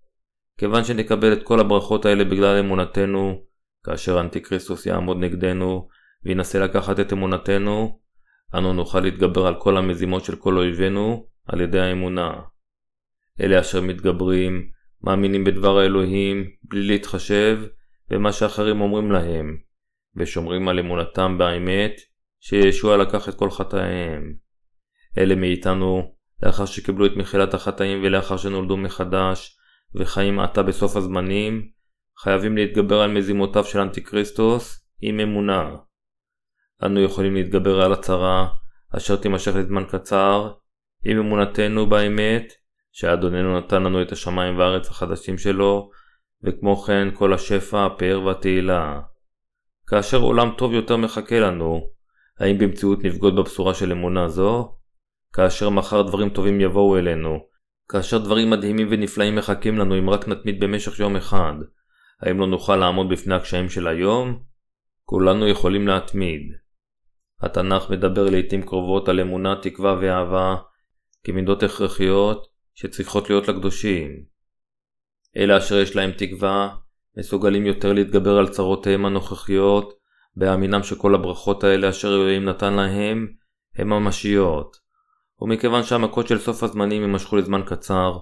כיוון 0.58 0.84
שנקבל 0.84 1.34
את 1.34 1.44
כל 1.44 1.60
הברכות 1.60 2.06
האלה 2.06 2.24
בגלל 2.24 2.60
אמונתנו, 2.60 3.42
כאשר 3.86 4.20
אנטיקריסטוס 4.20 4.86
יעמוד 4.86 5.18
נגדנו 5.18 5.88
וינסה 6.26 6.60
לקחת 6.60 7.00
את 7.00 7.14
אמונתנו, 7.14 8.00
אנו 8.56 8.74
נוכל 8.74 9.00
להתגבר 9.00 9.48
על 9.48 9.56
כל 9.60 9.78
המזימות 9.78 10.26
של 10.26 10.36
כל 10.36 10.58
אויבינו 10.58 11.28
על 11.46 11.62
ידי 11.62 11.80
האמונה. 11.80 12.34
אלה 13.42 13.60
אשר 13.60 13.82
מתגברים, 13.82 14.70
מאמינים 15.04 15.44
בדבר 15.44 15.78
האלוהים 15.78 16.46
בלי 16.64 16.84
להתחשב 16.88 17.60
במה 18.10 18.32
שאחרים 18.32 18.82
אומרים 18.82 19.12
להם, 19.12 19.58
ושומרים 20.16 20.68
על 20.68 20.80
אמונתם 20.80 21.38
באמת 21.38 21.96
שישוע 22.40 22.98
לקח 22.98 23.30
את 23.30 23.36
כל 23.36 23.52
חטאיהם. 23.52 24.34
אלה 25.18 25.36
מאיתנו, 25.36 26.16
לאחר 26.44 26.66
שקיבלו 26.66 27.06
את 27.06 27.12
מחילת 27.16 27.54
החטאים 27.54 28.04
ולאחר 28.04 28.38
שנולדו 28.38 28.78
מחדש, 28.78 29.57
וחיים 29.96 30.40
עתה 30.40 30.64
בסוף 30.64 30.96
הזמנים, 30.96 31.68
חייבים 32.20 32.58
להתגבר 32.58 33.02
על 33.02 33.12
מזימותיו 33.12 33.64
של 33.64 33.80
אנטיקריסטוס 33.80 34.88
עם 35.02 35.20
אמונה. 35.20 35.76
אנו 36.84 37.00
יכולים 37.00 37.36
להתגבר 37.36 37.82
על 37.82 37.94
הצרה, 37.94 38.48
אשר 38.98 39.16
תימשך 39.16 39.56
לזמן 39.56 39.84
קצר, 39.84 40.52
עם 41.06 41.18
אמונתנו 41.18 41.86
באמת, 41.86 42.54
שאדוננו 42.92 43.58
נתן 43.58 43.84
לנו 43.84 44.02
את 44.02 44.12
השמיים 44.12 44.58
והארץ 44.58 44.90
החדשים 44.90 45.38
שלו, 45.38 45.90
וכמו 46.44 46.76
כן 46.76 47.08
כל 47.14 47.34
השפע, 47.34 47.86
הפאר 47.86 48.22
והתהילה. 48.26 49.00
כאשר 49.88 50.18
עולם 50.18 50.50
טוב 50.58 50.74
יותר 50.74 50.98
מחכה 50.98 51.40
לנו, 51.40 51.90
האם 52.40 52.58
במציאות 52.58 53.04
נבגוד 53.04 53.36
בבשורה 53.36 53.74
של 53.74 53.92
אמונה 53.92 54.28
זו? 54.28 54.74
כאשר 55.34 55.70
מחר 55.70 56.02
דברים 56.02 56.30
טובים 56.30 56.62
יבואו 56.62 56.98
אלינו, 56.98 57.47
כאשר 57.90 58.18
דברים 58.18 58.50
מדהימים 58.50 58.88
ונפלאים 58.92 59.36
מחכים 59.36 59.78
לנו 59.78 60.00
אם 60.00 60.10
רק 60.10 60.28
נתמיד 60.28 60.60
במשך 60.60 61.00
יום 61.00 61.16
אחד, 61.16 61.54
האם 62.22 62.40
לא 62.40 62.48
נוכל 62.48 62.76
לעמוד 62.76 63.10
בפני 63.10 63.36
הקשיים 63.36 63.70
של 63.70 63.88
היום? 63.88 64.44
כולנו 65.04 65.48
יכולים 65.48 65.88
להתמיד. 65.88 66.42
התנ"ך 67.42 67.90
מדבר 67.90 68.30
לעיתים 68.30 68.62
קרובות 68.62 69.10
על 69.10 69.20
אמונה, 69.20 69.56
תקווה 69.62 70.00
ואהבה 70.02 70.56
כמידות 71.24 71.64
הכרחיות 71.64 72.48
שצריכות 72.76 73.30
להיות 73.30 73.48
לקדושים. 73.48 74.24
אלה 75.38 75.58
אשר 75.58 75.76
יש 75.76 75.96
להם 75.96 76.12
תקווה, 76.12 76.76
מסוגלים 77.18 77.66
יותר 77.66 77.94
להתגבר 77.94 78.38
על 78.38 78.48
צרותיהם 78.48 79.06
הנוכחיות, 79.06 79.94
בהאמינם 80.36 80.84
שכל 80.84 81.16
הברכות 81.16 81.64
האלה 81.64 81.90
אשר 81.90 82.08
אלוהים 82.08 82.46
נתן 82.46 82.74
להם, 82.74 83.28
הם 83.76 83.90
ממשיות. 83.90 84.87
ומכיוון 85.42 85.84
שהמכות 85.84 86.28
של 86.28 86.38
סוף 86.38 86.64
הזמנים 86.64 87.02
יימשכו 87.02 87.36
לזמן 87.36 87.62
קצר, 87.66 88.18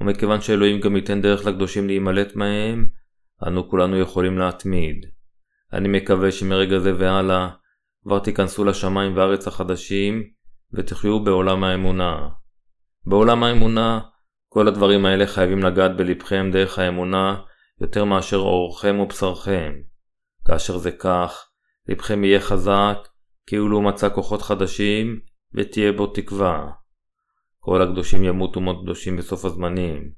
ומכיוון 0.00 0.40
שאלוהים 0.40 0.80
גם 0.80 0.96
ייתן 0.96 1.22
דרך 1.22 1.46
לקדושים 1.46 1.86
להימלט 1.86 2.36
מהם, 2.36 2.88
אנו 3.46 3.68
כולנו 3.68 3.96
יכולים 3.96 4.38
להתמיד. 4.38 5.06
אני 5.72 5.88
מקווה 5.88 6.32
שמרגע 6.32 6.78
זה 6.78 6.92
והלאה, 6.98 7.48
כבר 8.02 8.18
תיכנסו 8.18 8.64
לשמיים 8.64 9.16
וארץ 9.16 9.48
החדשים, 9.48 10.22
ותחיו 10.72 11.24
בעולם 11.24 11.64
האמונה. 11.64 12.28
בעולם 13.06 13.44
האמונה, 13.44 14.00
כל 14.48 14.68
הדברים 14.68 15.06
האלה 15.06 15.26
חייבים 15.26 15.62
לגעת 15.62 15.96
בלבכם 15.96 16.50
דרך 16.52 16.78
האמונה, 16.78 17.40
יותר 17.80 18.04
מאשר 18.04 18.36
אורכם 18.36 18.98
ובשרכם. 19.00 19.72
כאשר 20.46 20.78
זה 20.78 20.90
כך, 20.90 21.48
לבכם 21.88 22.24
יהיה 22.24 22.40
חזק, 22.40 22.98
כאילו 23.46 23.82
מצא 23.82 24.08
כוחות 24.08 24.42
חדשים, 24.42 25.20
ותהיה 25.54 25.92
בו 25.92 26.06
תקווה. 26.06 26.70
כל 27.58 27.82
הקדושים 27.82 28.24
ימותו 28.24 28.60
מות 28.60 28.82
קדושים 28.82 29.16
בסוף 29.16 29.44
הזמנים. 29.44 30.10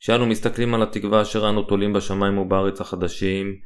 כשאנו 0.00 0.26
מסתכלים 0.26 0.74
על 0.74 0.82
התקווה 0.82 1.22
אשר 1.22 1.48
אנו 1.48 1.62
תולים 1.62 1.92
בשמיים 1.92 2.38
ובארץ 2.38 2.80
החדשים, 2.80 3.56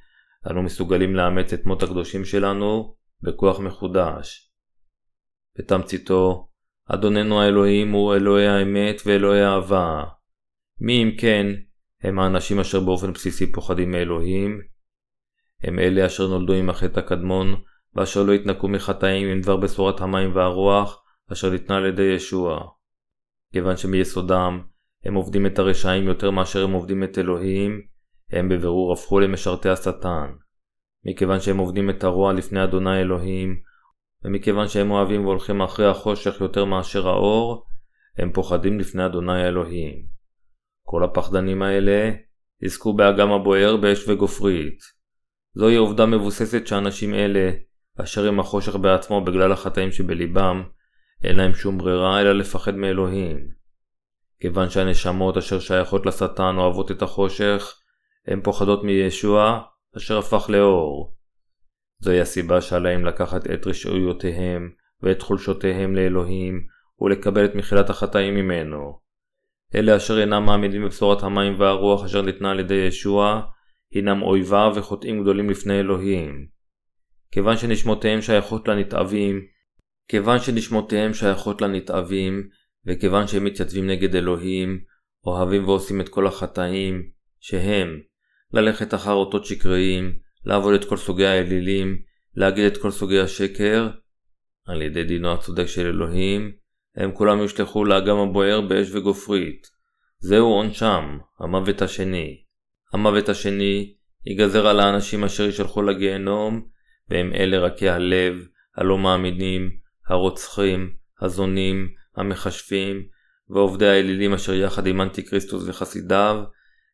אנו 0.51 0.63
מסוגלים 0.63 1.17
לאמץ 1.17 1.53
את 1.53 1.67
מות 1.67 1.83
הקדושים 1.83 2.25
שלנו 2.25 2.95
בכוח 3.23 3.61
מחודש. 3.61 4.53
בתמציתו, 5.59 6.49
אדוננו 6.87 7.41
האלוהים 7.41 7.93
הוא 7.93 8.15
אלוהי 8.15 8.47
האמת 8.47 9.03
ואלוהי 9.07 9.43
האהבה. 9.43 10.05
מי 10.81 11.03
אם 11.03 11.11
כן 11.19 11.47
הם 12.03 12.19
האנשים 12.19 12.61
אשר 12.61 12.81
באופן 12.81 13.13
בסיסי 13.13 13.53
פוחדים 13.53 13.91
מאלוהים? 13.91 14.61
הם 15.63 15.79
אלה 15.79 16.07
אשר 16.07 16.29
נולדו 16.29 16.53
עם 16.53 16.71
החטא 16.71 17.01
הקדמון, 17.01 17.55
ואשר 17.95 18.23
לא 18.23 18.33
התנקו 18.33 18.69
מחטאים 18.69 19.29
עם 19.29 19.41
דבר 19.41 19.57
בשורת 19.57 20.01
המים 20.01 20.37
והרוח, 20.37 21.03
אשר 21.33 21.51
ניתנה 21.51 21.77
על 21.77 21.87
ידי 21.87 22.03
ישוע. 22.03 22.61
כיוון 23.53 23.77
שמיסודם 23.77 24.61
הם 25.05 25.15
עובדים 25.15 25.47
את 25.47 25.59
הרשעים 25.59 26.05
יותר 26.05 26.31
מאשר 26.31 26.65
הם 26.65 26.73
עובדים 26.73 27.05
את 27.05 27.19
אלוהים, 27.19 27.81
הם 28.33 28.49
בבירור 28.49 28.93
הפכו 28.93 29.21
למשרתי 29.21 29.69
השטן. 29.69 30.31
מכיוון 31.05 31.41
שהם 31.41 31.59
עובדים 31.59 31.91
את 31.91 32.05
הרוע 32.05 32.33
לפני 32.33 32.65
אדוני 32.65 33.01
אלוהים, 33.01 33.61
ומכיוון 34.25 34.69
שהם 34.69 34.91
אוהבים 34.91 35.25
והולכים 35.25 35.63
אחרי 35.63 35.87
החושך 35.87 36.41
יותר 36.41 36.65
מאשר 36.65 37.09
האור, 37.09 37.67
הם 38.19 38.33
פוחדים 38.33 38.81
לפני 38.81 39.07
אדוני 39.07 39.43
האלוהים. 39.43 40.07
כל 40.87 41.05
הפחדנים 41.05 41.63
האלה 41.63 42.11
יזכו 42.63 42.93
באגם 42.93 43.33
הבוער 43.33 43.77
באש 43.77 44.09
וגופרית. 44.09 44.79
זוהי 45.55 45.77
עובדה 45.77 46.07
מבוססת 46.07 46.67
שאנשים 46.67 47.15
אלה, 47.15 47.51
אשר 48.01 48.29
הם 48.29 48.41
החושך 48.41 48.77
בעצמו 48.77 49.25
בגלל 49.25 49.53
החטאים 49.53 49.93
שבליבם, 49.93 50.63
אין 51.25 51.37
להם 51.37 51.55
שום 51.55 51.79
ברירה 51.79 52.21
אלא 52.21 52.33
לפחד 52.33 52.75
מאלוהים. 52.75 53.49
כיוון 54.41 54.71
שהנשמות 54.71 55.37
אשר 55.37 55.61
שייכות 55.61 56.07
לשטן 56.07 56.57
אוהבות 56.57 56.91
את 56.91 57.03
החושך, 57.03 57.81
הן 58.27 58.41
פוחדות 58.41 58.85
מישוע 58.85 59.61
אשר 59.97 60.19
הפך 60.19 60.51
לאור. 60.51 61.15
זוהי 61.99 62.21
הסיבה 62.21 62.61
שעליהם 62.61 63.05
לקחת 63.05 63.51
את 63.51 63.67
רשעויותיהם 63.67 64.71
ואת 65.03 65.23
חולשותיהם 65.23 65.97
לאלוהים 65.97 66.67
ולקבל 67.01 67.45
את 67.45 67.55
מחילת 67.55 67.91
החטאים 67.91 68.35
ממנו. 68.35 68.99
אלה 69.75 69.97
אשר 69.97 70.21
אינם 70.21 70.45
מעמידים 70.47 70.85
בבשורת 70.85 71.23
המים 71.23 71.61
והרוח 71.61 72.05
אשר 72.05 72.23
ניתנה 72.23 72.51
על 72.51 72.61
ידי 72.61 72.75
ישוע, 72.75 73.43
הינם 73.93 74.23
אויביו 74.23 74.73
וחוטאים 74.77 75.23
גדולים 75.23 75.51
לפני 75.51 75.81
אלוהים. 75.81 76.47
כיוון 77.33 77.57
שנשמותיהם 77.57 78.23
שייכות 78.23 78.69
לנתעבים, 78.69 79.41
כיוון 80.11 80.41
שנשמותיהם 80.41 81.15
שייכות 81.15 81.63
לנתעבים, 81.63 82.49
וכיוון 82.87 83.27
שהם 83.27 83.45
מתייצבים 83.45 83.87
נגד 83.87 84.17
אלוהים, 84.17 84.81
אוהבים 85.27 85.69
ועושים 85.69 86.01
את 86.01 86.09
כל 86.09 86.27
החטאים, 86.27 87.03
שהם 87.41 88.01
ללכת 88.53 88.95
אחר 88.95 89.13
אותות 89.13 89.45
שקריים, 89.45 90.19
לעבוד 90.45 90.75
את 90.75 90.85
כל 90.85 90.97
סוגי 90.97 91.27
האלילים, 91.27 91.99
להגיד 92.37 92.65
את 92.65 92.77
כל 92.77 92.91
סוגי 92.91 93.21
השקר, 93.21 93.89
על 94.67 94.83
ידי 94.83 95.05
דינו 95.05 95.33
הצודק 95.33 95.67
של 95.67 95.87
אלוהים, 95.87 96.53
הם 96.97 97.13
כולם 97.13 97.39
יושלכו 97.39 97.85
לאגם 97.85 98.17
הבוער 98.17 98.61
באש 98.61 98.95
וגופרית. 98.95 99.67
זהו 100.19 100.47
עונשם, 100.47 101.19
המוות 101.41 101.83
השני. 101.83 102.45
המוות 102.93 103.29
השני 103.29 103.95
ייגזר 104.27 104.67
על 104.67 104.81
האנשים 104.81 105.25
אשר 105.25 105.45
יישלחו 105.45 105.83
לגיהנום, 105.83 106.67
והם 107.09 107.33
אלה 107.35 107.59
רכי 107.59 107.89
הלב, 107.89 108.47
הלא 108.77 108.99
מאמינים, 108.99 109.80
הרוצחים, 110.11 110.95
הזונים, 111.21 111.89
המכשפים, 112.17 113.03
ועובדי 113.49 113.89
האלילים 113.89 114.35
אשר 114.35 114.55
יחד 114.55 114.87
עם 114.87 115.01
אנטי 115.01 115.27
כריסטוס 115.27 115.65
וחסידיו, 115.67 116.43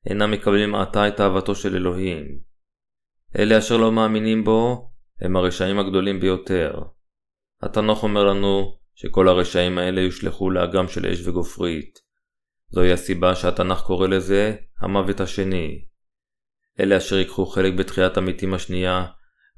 אינם 0.06 0.30
מקבלים 0.30 0.74
עתה 0.74 1.08
את 1.08 1.20
אהבתו 1.20 1.54
של 1.54 1.76
אלוהים. 1.76 2.38
אלה 3.38 3.58
אשר 3.58 3.76
לא 3.76 3.92
מאמינים 3.92 4.44
בו, 4.44 4.90
הם 5.20 5.36
הרשעים 5.36 5.78
הגדולים 5.78 6.20
ביותר. 6.20 6.80
התנ"ך 7.62 8.02
אומר 8.02 8.24
לנו 8.24 8.78
שכל 8.94 9.28
הרשעים 9.28 9.78
האלה 9.78 10.00
יושלכו 10.00 10.50
לאגם 10.50 10.88
של 10.88 11.06
אש 11.06 11.26
וגופרית. 11.26 11.98
זוהי 12.68 12.92
הסיבה 12.92 13.34
שהתנ"ך 13.34 13.80
קורא 13.80 14.08
לזה 14.08 14.56
המוות 14.80 15.20
השני. 15.20 15.84
אלה 16.80 16.96
אשר 16.96 17.16
ייקחו 17.16 17.46
חלק 17.46 17.74
בתחיית 17.74 18.16
המתים 18.16 18.54
השנייה 18.54 19.06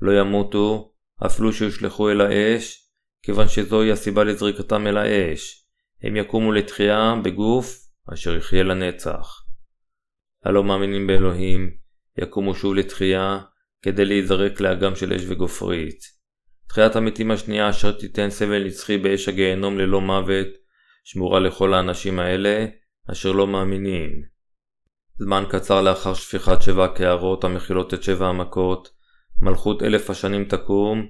לא 0.01 0.21
ימותו 0.21 0.92
אפילו 1.27 1.53
שיושלכו 1.53 2.11
אל 2.11 2.21
האש, 2.21 2.88
כיוון 3.22 3.48
שזוהי 3.48 3.92
הסיבה 3.92 4.24
לזריקתם 4.24 4.87
אל 4.87 4.96
האש. 4.96 5.64
הם 6.02 6.16
יקומו 6.16 6.52
לתחייה 6.52 7.14
בגוף 7.24 7.88
אשר 8.14 8.37
יחיה 8.37 8.62
לנצח. 8.62 9.44
הלא 10.44 10.64
מאמינים 10.64 11.07
באלוהים 11.07 11.70
יקומו 12.18 12.54
שוב 12.54 12.74
לתחייה 12.74 13.40
כדי 13.83 14.04
להיזרק 14.04 14.61
לאגם 14.61 14.96
של 14.96 15.12
אש 15.12 15.22
וגופרית. 15.28 16.00
תחיית 16.68 16.96
המתים 16.96 17.31
השנייה 17.31 17.70
אשר 17.70 17.92
תיתן 17.92 18.31
סבל 18.31 18.64
נצחי 18.66 18.98
באש 18.98 19.28
הגיהנום 19.28 19.78
ללא 19.78 20.00
מוות, 20.00 20.48
שמורה 21.04 21.40
לכל 21.40 21.74
האנשים 21.74 22.18
האלה 22.18 22.66
אשר 23.12 23.33
לא 23.33 23.46
מאמינים. 23.46 24.22
זמן 25.18 25.44
קצר 25.50 25.83
לאחר 25.83 26.14
שפיכת 26.14 26.62
שבע 26.62 26.85
הקערות 26.85 27.44
המכילות 27.44 27.94
את 27.94 28.02
שבע 28.02 28.26
המכות, 28.26 28.88
מלכות 29.42 29.83
אלף 29.83 30.11
השנים 30.11 30.44
תקום, 30.44 31.09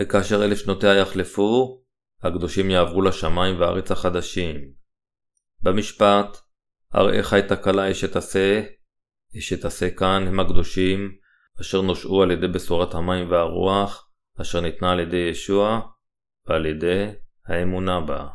וכאשר 0.00 0.44
אלף 0.44 0.58
שנותיה 0.58 0.94
יחלפו, 0.94 1.82
הקדושים 2.22 2.70
יעברו 2.70 3.02
לשמיים 3.02 3.60
והארץ 3.60 3.90
החדשים. 3.90 4.72
במשפט, 5.62 6.36
אראך 6.94 7.34
את 7.34 7.50
הכלה 7.52 7.90
אשת 7.90 8.16
עשה, 8.16 8.62
אשת 9.38 9.64
עשה 9.64 9.90
כאן 9.90 10.24
הם 10.26 10.40
הקדושים, 10.40 11.18
אשר 11.60 11.80
נושעו 11.80 12.22
על 12.22 12.30
ידי 12.30 12.48
בשורת 12.48 12.94
המים 12.94 13.30
והרוח, 13.30 14.10
אשר 14.40 14.60
ניתנה 14.60 14.92
על 14.92 15.00
ידי 15.00 15.28
ישוע, 15.30 15.80
ועל 16.46 16.66
ידי 16.66 17.06
האמונה 17.46 18.00
בה. 18.00 18.28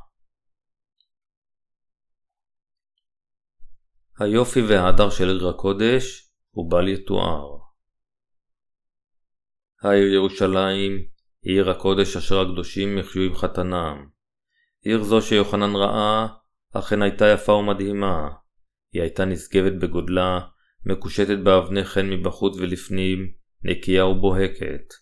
היופי 4.20 4.62
וההדר 4.62 5.10
של 5.10 5.30
עיר 5.30 5.50
הקודש 5.50 6.30
הוא 6.52 6.72
בל 6.72 6.88
יתואר. 6.88 7.58
העיר 9.82 10.14
ירושלים 10.14 11.13
עיר 11.44 11.70
הקודש 11.70 12.18
אשר 12.18 12.42
הקדושים 12.42 12.98
יחיו 12.98 13.22
עם 13.22 13.36
חתנם. 13.36 14.06
עיר 14.82 15.04
זו 15.04 15.22
שיוחנן 15.22 15.76
ראה, 15.76 16.28
אכן 16.74 17.02
הייתה 17.02 17.28
יפה 17.28 17.52
ומדהימה. 17.52 18.30
היא 18.94 19.02
הייתה 19.02 19.26
נשגבת 19.26 19.74
בגודלה, 19.82 20.40
מקושטת 20.86 21.38
באבני 21.44 21.84
חן 21.84 22.10
מבחוץ 22.10 22.58
ולפנים, 22.58 23.32
נקייה 23.64 24.06
ובוהקת. 24.06 24.94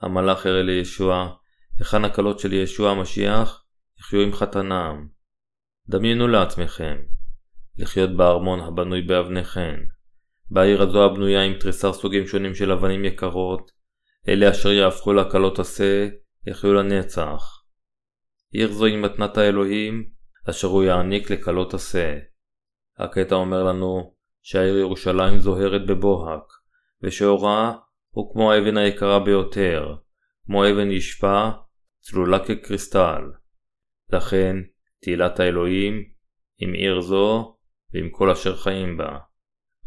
המלאך 0.00 0.46
הראה 0.46 0.62
לישוע, 0.62 1.34
היכן 1.78 2.04
הקלות 2.04 2.38
של 2.38 2.52
ישוע 2.52 2.90
המשיח 2.90 3.64
יחיו 4.00 4.20
עם 4.20 4.32
חתנם. 4.32 5.06
דמיינו 5.88 6.28
לעצמכם, 6.28 6.96
לחיות 7.76 8.16
בארמון 8.16 8.60
הבנוי 8.60 9.02
באבני 9.02 9.44
חן. 9.44 9.76
בעיר 10.50 10.82
הזו 10.82 11.04
הבנויה 11.04 11.42
עם 11.42 11.54
תריסר 11.60 11.92
סוגים 11.92 12.26
שונים 12.26 12.54
של 12.54 12.72
אבנים 12.72 13.04
יקרות, 13.04 13.81
אלה 14.28 14.50
אשר 14.50 14.72
יהפכו 14.72 15.12
לקלות 15.12 15.58
עשה, 15.58 16.08
יחיו 16.46 16.74
לנצח. 16.74 17.62
עיר 18.52 18.72
זו 18.72 18.84
היא 18.84 18.98
מתנת 18.98 19.36
האלוהים, 19.36 20.08
אשר 20.50 20.68
הוא 20.68 20.84
יעניק 20.84 21.30
לקלות 21.30 21.74
עשה. 21.74 22.18
הקטע 22.98 23.34
אומר 23.34 23.62
לנו 23.64 24.14
שהעיר 24.42 24.76
ירושלים 24.76 25.38
זוהרת 25.38 25.86
בבוהק, 25.86 26.42
ושאורה 27.02 27.74
הוא 28.10 28.32
כמו 28.32 28.52
האבן 28.52 28.76
היקרה 28.76 29.20
ביותר, 29.20 29.96
כמו 30.46 30.68
אבן 30.68 30.90
ישפה, 30.90 31.50
צלולה 32.00 32.38
כקריסטל. 32.44 33.22
לכן, 34.12 34.56
תהילת 35.00 35.40
האלוהים 35.40 36.04
עם 36.58 36.72
עיר 36.72 37.00
זו 37.00 37.56
ועם 37.94 38.10
כל 38.10 38.30
אשר 38.30 38.56
חיים 38.56 38.96
בה. 38.96 39.18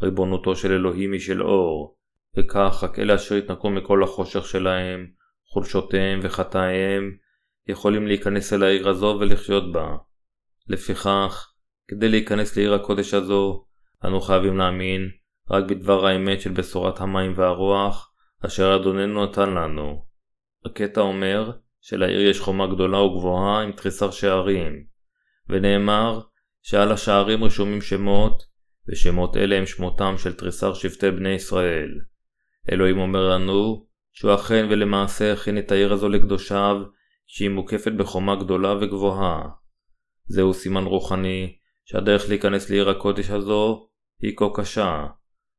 ריבונותו 0.02 0.56
של 0.56 0.72
אלוהים 0.72 1.12
היא 1.12 1.20
של 1.20 1.42
אור, 1.42 1.95
וכך 2.36 2.80
רק 2.82 2.98
אלה 2.98 3.14
אשר 3.14 3.34
התנקו 3.34 3.70
מכל 3.70 4.02
החושך 4.02 4.46
שלהם, 4.46 5.06
חולשותיהם 5.52 6.20
וחטאיהם, 6.22 7.16
יכולים 7.68 8.06
להיכנס 8.06 8.52
אל 8.52 8.62
העיר 8.62 8.88
הזו 8.88 9.16
ולחיות 9.20 9.72
בה. 9.72 9.96
לפיכך, 10.68 11.52
כדי 11.88 12.08
להיכנס 12.08 12.56
לעיר 12.56 12.74
הקודש 12.74 13.14
הזו, 13.14 13.66
אנו 14.04 14.20
חייבים 14.20 14.58
להאמין 14.58 15.10
רק 15.50 15.64
בדבר 15.64 16.06
האמת 16.06 16.40
של 16.40 16.52
בשורת 16.52 17.00
המים 17.00 17.32
והרוח, 17.36 18.12
אשר 18.46 18.76
אדוננו 18.76 19.24
נתן 19.24 19.50
לנו. 19.50 20.06
הקטע 20.64 21.00
אומר 21.00 21.50
שלעיר 21.80 22.20
יש 22.20 22.40
חומה 22.40 22.66
גדולה 22.66 22.98
וגבוהה 22.98 23.62
עם 23.62 23.72
תריסר 23.72 24.10
שערים, 24.10 24.84
ונאמר 25.48 26.20
שעל 26.62 26.92
השערים 26.92 27.44
רשומים 27.44 27.80
שמות, 27.80 28.42
ושמות 28.88 29.36
אלה 29.36 29.56
הם 29.56 29.66
שמותם 29.66 30.14
של 30.18 30.32
תריסר 30.32 30.74
שבטי 30.74 31.10
בני 31.10 31.28
ישראל. 31.28 31.88
אלוהים 32.72 32.98
אומר 32.98 33.28
לנו 33.28 33.86
שהוא 34.12 34.34
אכן 34.34 34.66
ולמעשה 34.70 35.32
הכין 35.32 35.58
את 35.58 35.72
העיר 35.72 35.92
הזו 35.92 36.08
לקדושיו, 36.08 36.76
שהיא 37.26 37.50
מוקפת 37.50 37.92
בחומה 37.92 38.36
גדולה 38.36 38.74
וגבוהה. 38.80 39.42
זהו 40.26 40.54
סימן 40.54 40.84
רוחני 40.84 41.56
שהדרך 41.84 42.28
להיכנס 42.28 42.70
לעיר 42.70 42.90
הקודש 42.90 43.30
הזו 43.30 43.88
היא 44.22 44.36
כה 44.36 44.46
קשה. 44.54 45.06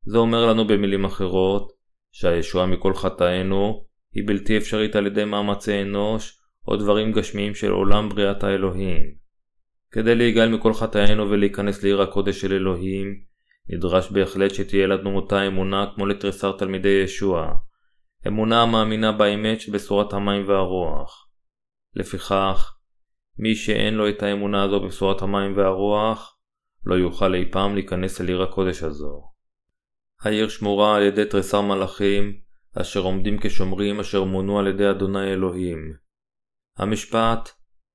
זה 0.06 0.18
אומר 0.18 0.46
לנו 0.46 0.68
במילים 0.68 1.06
אחרות 1.06 1.72
שהישועה 2.12 2.66
מכל 2.66 2.94
חטאינו 2.94 3.86
היא 4.14 4.24
בלתי 4.28 4.58
אפשרית 4.58 4.96
על 4.96 5.08
ידי 5.08 5.26
מאמצי 5.26 5.82
אנוש 5.82 6.40
או 6.68 6.76
דברים 6.76 7.12
גשמיים 7.12 7.56
של 7.56 7.72
עולם 7.72 8.10
בריאת 8.10 8.44
האלוהים. 8.44 9.04
כדי 9.92 10.16
להיגאל 10.16 10.50
מכל 10.50 10.74
חטאינו 10.74 11.30
ולהיכנס 11.30 11.84
לעיר 11.84 12.02
הקודש 12.02 12.42
של 12.42 12.54
אלוהים, 12.54 13.22
נדרש 13.70 14.12
בהחלט 14.12 14.54
שתהיה 14.54 14.88
לנו 14.88 15.16
אותה 15.16 15.48
אמונה 15.48 15.86
כמו 15.96 16.06
לתריסר 16.06 16.52
תלמידי 16.58 17.02
ישוע, 17.04 17.54
אמונה 18.28 18.62
המאמינה 18.62 19.12
באמת 19.12 19.62
של 19.62 19.72
בשורת 19.72 20.14
המים 20.14 20.48
והרוח. 20.48 21.28
לפיכך, 21.96 22.74
מי 23.40 23.56
שאין 23.56 23.94
לו 23.94 24.10
את 24.10 24.24
האמונה 24.24 24.64
הזו 24.64 24.80
בבשורת 24.80 25.22
המים 25.22 25.58
והרוח, 25.58 26.38
לא 26.86 26.96
יוכל 26.96 27.36
אי 27.36 27.52
פעם 27.52 27.76
להיכנס 27.76 28.22
אל 28.22 28.28
עיר 28.28 28.42
הקודש 28.42 28.84
הזו. 28.84 29.22
העיר 30.22 30.50
שמורה 30.50 30.96
על 30.96 31.04
ידי 31.04 31.26
תריסר 31.26 31.62
מלאכים, 31.62 32.40
אשר 32.82 33.00
עומדים 33.00 33.38
כשומרים 33.42 34.00
אשר 34.00 34.24
מונו 34.24 34.60
על 34.60 34.68
ידי 34.68 34.90
אדוני 34.90 35.34
אלוהים. 35.34 35.94
המשפט, 36.78 37.50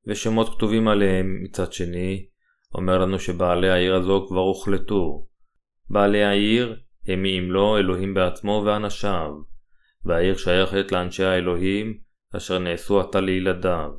ושמות 0.07 0.55
כתובים 0.55 0.89
עליהם 0.89 1.43
מצד 1.43 1.73
שני, 1.73 2.27
אומר 2.75 2.99
לנו 2.99 3.19
שבעלי 3.19 3.71
העיר 3.71 3.95
הזו 3.95 4.27
כבר 4.29 4.41
הוחלטו. 4.41 5.27
בעלי 5.93 6.25
העיר 6.25 6.77
הם 7.09 7.25
אם 7.25 7.53
לא 7.53 7.79
אלוהים 7.79 8.15
בעצמו 8.15 8.63
ואנשיו, 8.67 9.31
והעיר 10.05 10.37
שייכת 10.37 10.93
לאנשי 10.93 11.25
האלוהים, 11.25 11.99
אשר 12.37 12.59
נעשו 12.59 13.01
עתה 13.01 13.21
לילדיו. 13.21 13.91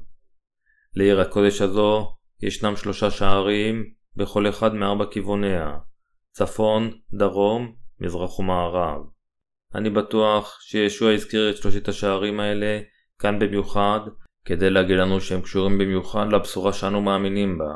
לעיר 0.95 1.21
הקודש 1.21 1.62
הזו 1.62 2.15
ישנם 2.41 2.75
שלושה 2.75 3.12
שערים 3.12 3.86
בכל 4.15 4.49
אחד 4.49 4.73
מארבע 4.73 5.06
כיווניה, 5.12 5.77
צפון, 6.32 6.91
דרום, 7.13 7.75
מזרח 7.99 8.39
ומערב. 8.39 9.01
אני 9.75 9.89
בטוח 9.89 10.60
שישוע 10.62 11.12
הזכיר 11.12 11.49
את 11.49 11.58
שלושת 11.58 11.88
השערים 11.88 12.39
האלה 12.39 12.79
כאן 13.19 13.39
במיוחד, 13.39 13.99
כדי 14.45 14.69
להגיד 14.69 14.97
לנו 14.97 15.21
שהם 15.21 15.41
קשורים 15.41 15.77
במיוחד 15.77 16.25
לבשורה 16.32 16.73
שאנו 16.73 17.01
מאמינים 17.01 17.58
בה. 17.58 17.73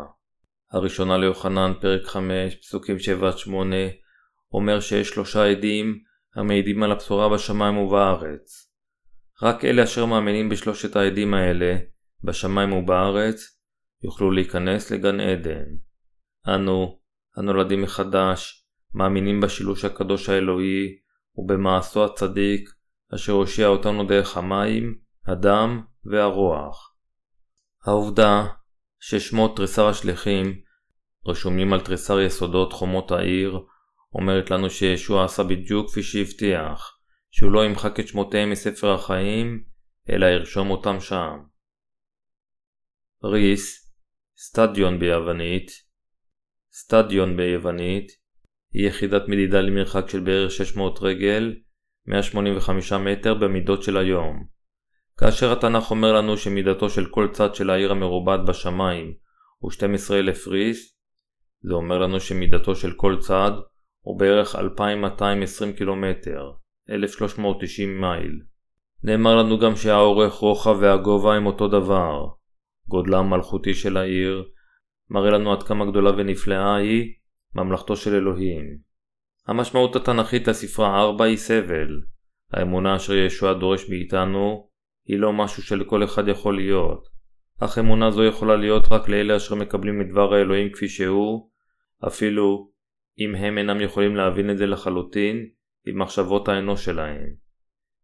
הראשונה 0.71 1.17
ליוחנן, 1.17 1.73
פרק 1.82 2.06
5, 2.06 2.56
פסוקים 2.56 2.95
7-8, 3.47 3.49
אומר 4.53 4.79
שיש 4.79 5.10
שלושה 5.10 5.45
עדים 5.45 5.99
המעידים 6.36 6.83
על 6.83 6.91
הבשורה 6.91 7.29
בשמיים 7.29 7.77
ובארץ. 7.77 8.71
רק 9.43 9.65
אלה 9.65 9.83
אשר 9.83 10.05
מאמינים 10.05 10.49
בשלושת 10.49 10.95
העדים 10.95 11.33
האלה, 11.33 11.77
בשמיים 12.23 12.73
ובארץ, 12.73 13.60
יוכלו 14.03 14.31
להיכנס 14.31 14.91
לגן 14.91 15.19
עדן. 15.19 15.65
אנו, 16.47 16.99
הנולדים 17.38 17.81
מחדש, 17.81 18.67
מאמינים 18.93 19.41
בשילוש 19.41 19.86
הקדוש 19.86 20.29
האלוהי 20.29 20.97
ובמעשו 21.36 22.05
הצדיק, 22.05 22.69
אשר 23.15 23.31
הושיע 23.33 23.67
אותנו 23.67 24.03
דרך 24.03 24.38
המים, 24.38 24.97
הדם 25.27 25.81
והרוח. 26.05 26.95
העובדה 27.86 28.47
ששמות 28.99 29.55
תריסר 29.55 29.88
השליחים 29.88 30.62
רשומים 31.25 31.73
על 31.73 31.81
תריסר 31.81 32.19
יסודות 32.19 32.73
חומות 32.73 33.12
העיר 33.12 33.60
אומרת 34.17 34.51
לנו 34.51 34.69
שישוע 34.69 35.25
עשה 35.25 35.43
בדיוק 35.43 35.89
כפי 35.89 36.03
שהבטיח, 36.03 36.99
שהוא 37.32 37.51
לא 37.51 37.65
ימחק 37.65 37.99
את 37.99 38.08
שמותיהם 38.08 38.49
מספר 38.49 38.93
החיים, 38.93 39.63
אלא 40.10 40.25
ירשום 40.25 40.69
אותם 40.69 40.99
שם. 40.99 41.38
ריס, 43.23 43.93
סטדיון 44.38 44.99
ביוונית, 44.99 45.71
סטדיון 46.73 47.38
ביוונית, 47.38 48.12
היא 48.73 48.88
יחידת 48.88 49.21
מדידה 49.27 49.62
למרחק 49.62 50.10
של 50.10 50.19
בערך 50.19 50.51
600 50.51 50.99
רגל, 51.01 51.56
185 52.06 52.93
מטר 52.93 53.34
במידות 53.34 53.84
של 53.84 53.97
היום. 53.97 54.47
כאשר 55.17 55.51
התנ"ך 55.51 55.91
אומר 55.91 56.13
לנו 56.13 56.38
שמידתו 56.38 56.89
של 56.89 57.06
כל 57.06 57.27
צד 57.32 57.56
של 57.56 57.69
העיר 57.69 57.91
המרובעת 57.91 58.39
בשמיים 58.45 59.13
הוא 59.58 59.71
12,000 59.71 60.47
ריס, 60.47 60.97
זה 61.62 61.73
אומר 61.73 61.97
לנו 61.97 62.19
שמידתו 62.19 62.75
של 62.75 62.93
כל 62.93 63.17
צד 63.19 63.51
הוא 64.08 64.20
בערך 64.20 64.56
2,220 64.56 65.74
קילומטר, 65.74 66.52
1,390 66.89 68.02
מייל. 68.02 68.41
נאמר 69.04 69.36
לנו 69.36 69.60
גם 69.60 69.76
שהאורך, 69.76 70.34
רוחב 70.34 70.78
והגובה 70.82 71.36
הם 71.36 71.46
אותו 71.46 71.67
דבר. 71.67 72.28
גודלה 72.88 73.17
המלכותי 73.17 73.74
של 73.74 73.98
העיר 73.98 74.43
מראה 75.10 75.30
לנו 75.30 75.54
עד 75.54 75.63
כמה 75.63 75.86
גדולה 75.86 76.12
ונפלאה 76.17 76.76
היא 76.76 77.13
ממלכתו 77.56 77.96
של 77.96 78.15
אלוהים. 78.15 78.78
המשמעות 79.48 79.96
התנ"כית 79.96 80.48
לספרה 80.48 81.02
4 81.02 81.26
היא 81.26 81.38
סבל. 81.38 82.02
האמונה 82.54 82.96
אשר 82.96 83.13
ישוע 83.13 83.54
דורש 83.54 83.89
מאיתנו 83.89 84.70
היא 85.08 85.20
לא 85.20 85.34
משהו 85.34 85.63
שלכל 85.63 86.04
אחד 86.04 86.28
יכול 86.28 86.56
להיות, 86.56 87.08
אך 87.60 87.78
אמונה 87.78 88.12
זו 88.12 88.24
יכולה 88.24 88.56
להיות 88.56 88.91
רק 88.91 89.10
לאלה 89.10 89.38
אשר 89.38 89.56
מקבלים 89.56 90.02
את 90.02 90.08
דבר 90.12 90.34
האלוהים 90.34 90.72
כפי 90.72 90.88
שהוא, 90.88 91.50
אפילו 92.08 92.76
אם 93.19 93.36
הם 93.36 93.58
אינם 93.58 93.82
יכולים 93.82 94.15
להבין 94.15 94.49
את 94.49 94.58
זה 94.58 94.65
לחלוטין 94.65 95.49
עם 95.88 96.01
מחשבות 96.01 96.47
האנוש 96.47 96.86
שלהם. 96.86 97.34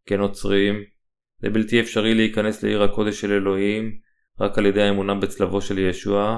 כנוצרים, 0.06 0.84
זה 1.42 1.50
בלתי 1.50 1.80
אפשרי 1.80 2.16
להיכנס 2.16 2.64
לעיר 2.64 2.84
הקודש 2.84 3.22
של 3.22 3.32
אלוהים 3.32 3.98
רק 4.42 4.58
על 4.58 4.66
ידי 4.66 4.82
האמונה 4.82 5.16
בצלבו 5.16 5.62
של 5.62 5.80
ישוע, 5.80 6.38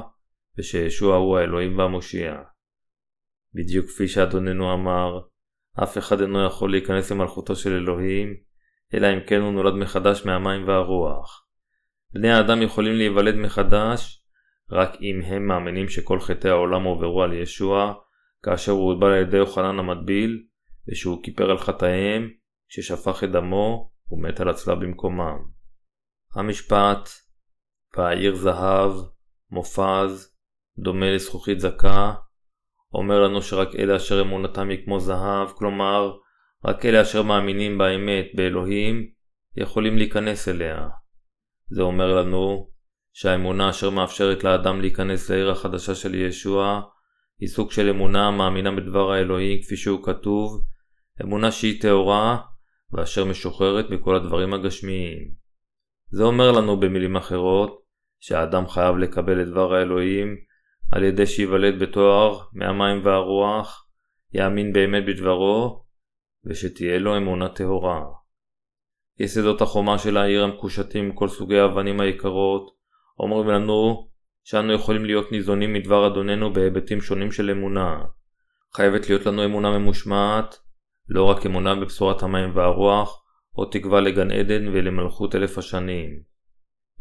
ושישוע 0.57 1.15
הוא 1.15 1.38
האלוהים 1.38 1.77
והמושיע. 1.77 2.35
בדיוק 3.53 3.85
כפי 3.85 4.07
שאדוננו 4.07 4.73
אמר, 4.73 5.19
אף 5.83 5.97
אחד 5.97 6.21
אינו 6.21 6.45
יכול 6.45 6.71
להיכנס 6.71 7.11
למלכותו 7.11 7.55
של 7.55 7.73
אלוהים, 7.73 8.35
אלא 8.93 9.07
אם 9.13 9.19
כן 9.27 9.41
הוא 9.41 9.53
נולד 9.53 9.73
מחדש 9.73 10.25
מהמים 10.25 10.67
והרוח. 10.67 11.45
בני 12.13 12.31
האדם 12.31 12.61
יכולים 12.61 12.95
להיוולד 12.95 13.35
מחדש 13.35 14.23
רק 14.71 14.89
אם 15.01 15.21
הם 15.21 15.47
מאמינים 15.47 15.89
שכל 15.89 16.19
חטאי 16.19 16.49
העולם 16.49 16.83
הועברו 16.83 17.23
על 17.23 17.33
ישוע, 17.33 17.93
כאשר 18.45 18.71
הוא 18.71 18.91
הוטבל 18.91 19.08
על 19.08 19.21
ידי 19.21 19.38
יוחנן 19.38 19.79
המטביל, 19.79 20.43
ושהוא 20.88 21.23
כיפר 21.23 21.51
על 21.51 21.58
חטאיהם, 21.58 22.29
ששפך 22.67 23.23
את 23.23 23.31
דמו 23.31 23.91
ומת 24.12 24.39
על 24.39 24.49
הצלב 24.49 24.79
במקומם. 24.79 25.38
המשפט 26.36 27.10
והעיר 27.97 28.36
זהב, 28.36 28.91
מופז, 29.51 30.36
דומה 30.77 31.12
לזכוכית 31.12 31.60
זכה, 31.60 32.13
אומר 32.93 33.19
לנו 33.19 33.41
שרק 33.41 33.75
אלה 33.75 33.95
אשר 33.95 34.21
אמונתם 34.21 34.69
היא 34.69 34.86
כמו 34.86 34.99
זהב, 34.99 35.49
כלומר, 35.49 36.13
רק 36.65 36.86
אלה 36.86 37.01
אשר 37.01 37.23
מאמינים 37.23 37.77
באמת 37.77 38.25
באלוהים, 38.36 39.10
יכולים 39.58 39.97
להיכנס 39.97 40.47
אליה. 40.47 40.88
זה 41.69 41.81
אומר 41.81 42.15
לנו 42.15 42.69
שהאמונה 43.13 43.69
אשר 43.69 43.89
מאפשרת 43.89 44.43
לאדם 44.43 44.81
להיכנס 44.81 45.29
לעיר 45.29 45.51
החדשה 45.51 45.95
של 45.95 46.15
ישוע, 46.15 46.81
היא 47.39 47.49
סוג 47.49 47.71
של 47.71 47.89
אמונה 47.89 48.27
המאמינה 48.27 48.71
בדבר 48.71 49.11
האלוהים 49.11 49.61
כפי 49.61 49.77
שהוא 49.77 50.03
כתוב, 50.03 50.65
אמונה 51.21 51.51
שהיא 51.51 51.81
טהורה 51.81 52.37
ואשר 52.91 53.25
משוחררת 53.25 53.89
מכל 53.89 54.15
הדברים 54.15 54.53
הגשמיים. 54.53 55.31
זה 56.09 56.23
אומר 56.23 56.51
לנו 56.51 56.79
במילים 56.79 57.15
אחרות, 57.15 57.81
שהאדם 58.19 58.67
חייב 58.67 58.97
לקבל 58.97 59.41
את 59.41 59.47
דבר 59.47 59.73
האלוהים 59.73 60.35
על 60.91 61.03
ידי 61.03 61.25
שייוולד 61.25 61.79
בתואר 61.79 62.39
מהמים 62.53 63.05
והרוח, 63.05 63.87
יאמין 64.33 64.73
באמת 64.73 65.03
בדברו, 65.07 65.85
ושתהיה 66.45 66.99
לו 66.99 67.17
אמונה 67.17 67.49
טהורה. 67.49 68.01
יסודות 69.19 69.61
החומה 69.61 69.97
של 69.97 70.17
העיר 70.17 70.43
המקושטים 70.43 71.05
עם 71.05 71.11
כל 71.11 71.27
סוגי 71.27 71.59
האבנים 71.59 71.99
היקרות, 71.99 72.75
אומרים 73.19 73.47
לנו 73.47 74.09
שאנו 74.45 74.73
יכולים 74.73 75.05
להיות 75.05 75.31
ניזונים 75.31 75.73
מדבר 75.73 76.08
אדוננו 76.08 76.53
בהיבטים 76.53 77.01
שונים 77.01 77.31
של 77.31 77.49
אמונה. 77.49 78.03
חייבת 78.75 79.10
להיות 79.10 79.25
לנו 79.25 79.45
אמונה 79.45 79.77
ממושמעת, 79.77 80.60
לא 81.10 81.23
רק 81.23 81.45
אמונה 81.45 81.75
בבשורת 81.75 82.23
המים 82.23 82.55
והרוח, 82.55 83.23
או 83.58 83.65
תקווה 83.65 84.01
לגן 84.01 84.31
עדן 84.31 84.67
ולמלכות 84.67 85.36
אלף 85.36 85.58
השנים. 85.58 86.19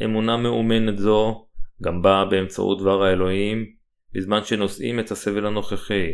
אמונה 0.04 0.36
מאומנת 0.36 0.98
זו 0.98 1.48
גם 1.82 2.02
באה 2.02 2.24
באמצעות 2.24 2.80
דבר 2.80 3.02
האלוהים, 3.02 3.66
בזמן 4.14 4.44
שנושאים 4.44 5.00
את 5.00 5.10
הסבל 5.10 5.46
הנוכחי. 5.46 6.10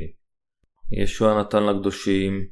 ישוע 1.03 1.41
נתן 1.41 1.67
לקדושים 1.67 2.47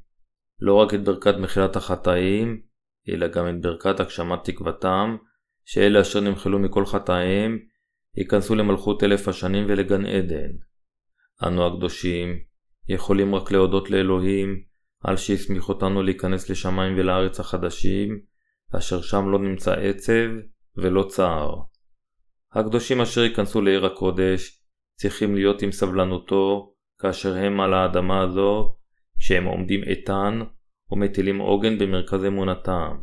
לא 0.61 0.75
רק 0.75 0.95
את 0.95 1.05
ברכת 1.05 1.35
מחילת 1.35 1.77
החטאים, 1.77 2.63
אלא 3.09 3.29
גם 3.29 3.49
את 3.49 3.61
ברכת 3.61 4.01
הגשמת 4.01 4.45
תקוותם, 4.45 5.17
שאלה 5.65 6.01
אשר 6.01 6.21
נמחלו 6.21 6.59
מכל 6.59 6.87
חטאיהם, 6.87 7.59
ייכנסו 8.19 8.55
למלכות 8.55 9.05
אלף 9.05 9.29
השנים 9.29 9.65
ולגן 9.69 10.07
עדן. 10.07 10.51
אנו 11.47 11.67
הקדושים 11.67 12.39
יכולים 12.89 13.35
רק 13.35 13.51
להודות 13.51 13.91
לאלוהים 13.91 14.63
על 15.05 15.17
שהסמיך 15.17 15.69
אותנו 15.69 16.03
להיכנס 16.03 16.51
לשמיים 16.51 16.95
ולארץ 16.99 17.41
החדשים, 17.41 18.21
אשר 18.77 19.03
שם 19.03 19.29
לא 19.29 19.39
נמצא 19.39 19.73
עצב 19.73 20.31
ולא 20.77 21.03
צער. 21.09 21.55
הקדושים 22.53 23.01
אשר 23.01 23.21
ייכנסו 23.21 23.61
לעיר 23.61 23.87
הקודש 23.87 24.63
צריכים 24.97 25.35
להיות 25.35 25.63
עם 25.63 25.73
סבלנותו 25.73 26.75
כאשר 26.99 27.37
הם 27.37 27.61
על 27.61 27.75
האדמה 27.75 28.23
הזו, 28.23 28.77
כשהם 29.19 29.45
עומדים 29.45 29.83
איתן 29.83 30.41
ומטילים 30.91 31.39
עוגן 31.39 31.79
במרכז 31.79 32.25
אמונתם. 32.25 32.97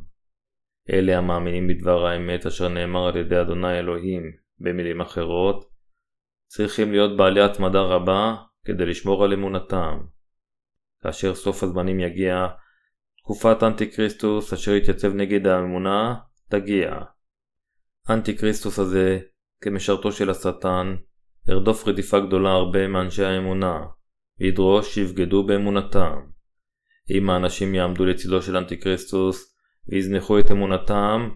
אלה 0.89 1.17
המאמינים 1.17 1.67
בדבר 1.67 2.05
האמת 2.05 2.45
אשר 2.45 2.67
נאמר 2.67 3.07
על 3.07 3.17
ידי 3.17 3.41
אדוני 3.41 3.79
אלוהים, 3.79 4.44
במילים 4.59 5.01
אחרות, 5.01 5.69
צריכים 6.47 6.91
להיות 6.91 7.17
בעלי 7.17 7.41
התמדה 7.41 7.81
רבה 7.81 8.35
כדי 8.65 8.85
לשמור 8.85 9.23
על 9.23 9.33
אמונתם. 9.33 9.99
כאשר 11.03 11.35
סוף 11.35 11.63
הזמנים 11.63 11.99
יגיע, 11.99 12.47
תקופת 13.17 13.63
אנטי 13.63 13.91
כריסטוס 13.91 14.53
אשר 14.53 14.71
יתייצב 14.71 15.13
נגד 15.13 15.47
האמונה, 15.47 16.15
תגיע. 16.49 16.99
אנטי 18.09 18.37
כריסטוס 18.37 18.79
הזה, 18.79 19.19
כמשרתו 19.61 20.11
של 20.11 20.29
השטן, 20.29 20.95
ירדוף 21.49 21.87
רדיפה 21.87 22.19
גדולה 22.19 22.51
הרבה 22.51 22.87
מאנשי 22.87 23.23
האמונה, 23.23 23.79
וידרוש 24.39 24.95
שיבגדו 24.95 25.43
באמונתם. 25.43 26.15
אם 27.11 27.29
האנשים 27.29 27.75
יעמדו 27.75 28.05
לצידו 28.05 28.41
של 28.41 28.57
אנטי 28.57 28.79
כריסטוס, 28.79 29.55
ויזנחו 29.87 30.39
את 30.39 30.51
אמונתם, 30.51 31.29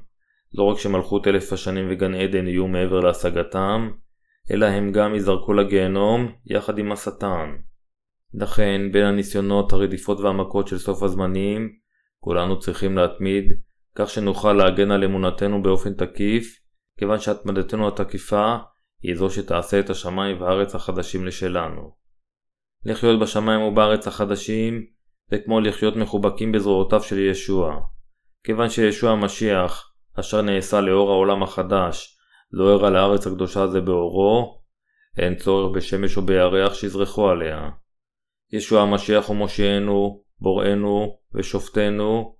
לא 0.53 0.63
רק 0.63 0.79
שמלכות 0.79 1.27
אלף 1.27 1.53
השנים 1.53 1.87
וגן 1.89 2.15
עדן 2.15 2.47
יהיו 2.47 2.67
מעבר 2.67 2.99
להשגתם, 2.99 3.91
אלא 4.51 4.65
הם 4.65 4.91
גם 4.91 5.13
ייזרקו 5.13 5.53
לגיהנום 5.53 6.31
יחד 6.45 6.77
עם 6.77 6.91
השטן. 6.91 7.55
לכן, 8.33 8.91
בין 8.91 9.05
הניסיונות, 9.05 9.73
הרדיפות 9.73 10.19
והמכות 10.19 10.67
של 10.67 10.77
סוף 10.77 11.03
הזמנים, 11.03 11.69
כולנו 12.19 12.59
צריכים 12.59 12.97
להתמיד, 12.97 13.53
כך 13.95 14.09
שנוכל 14.09 14.53
להגן 14.53 14.91
על 14.91 15.03
אמונתנו 15.03 15.63
באופן 15.63 15.93
תקיף, 15.93 16.59
כיוון 16.99 17.19
שהתמדתנו 17.19 17.87
התקיפה 17.87 18.55
היא 19.01 19.15
זו 19.15 19.29
שתעשה 19.29 19.79
את 19.79 19.89
השמיים 19.89 20.41
והארץ 20.41 20.75
החדשים 20.75 21.25
לשלנו. 21.25 21.95
לחיות 22.85 23.19
בשמיים 23.19 23.61
ובארץ 23.61 24.07
החדשים 24.07 24.85
זה 25.31 25.37
כמו 25.45 25.59
לחיות 25.59 25.95
מחובקים 25.95 26.51
בזרועותיו 26.51 27.03
של 27.03 27.19
ישוע. 27.19 27.79
כיוון 28.43 28.69
שישוע 28.69 29.11
המשיח, 29.11 29.88
אשר 30.19 30.41
נעשה 30.41 30.81
לאור 30.81 31.11
העולם 31.11 31.43
החדש, 31.43 32.17
לא 32.51 32.69
הראה 32.69 32.89
לארץ 32.89 33.27
הקדושה 33.27 33.61
הזה 33.61 33.81
באורו, 33.81 34.61
אין 35.17 35.35
צורך 35.35 35.75
בשמש 35.75 36.17
או 36.17 36.21
בירח 36.21 36.73
שיזרחו 36.73 37.29
עליה. 37.29 37.69
ישוע 38.51 38.81
המשיח 38.81 39.27
הוא 39.27 39.35
מושיענו, 39.35 40.23
בוראנו 40.39 41.17
ושופטנו, 41.33 42.35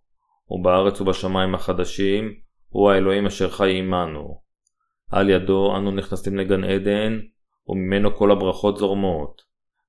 ובארץ 0.49 1.01
ובשמיים 1.01 1.55
החדשים, 1.55 2.33
הוא 2.69 2.91
האלוהים 2.91 3.25
אשר 3.25 3.49
חי 3.49 3.77
עמנו. 3.77 4.41
על 5.11 5.29
ידו 5.29 5.77
אנו 5.77 5.91
נכנסים 5.91 6.37
לגן 6.37 6.63
עדן, 6.63 7.19
וממנו 7.67 8.15
כל 8.15 8.31
הברכות 8.31 8.77
זורמות. 8.77 9.41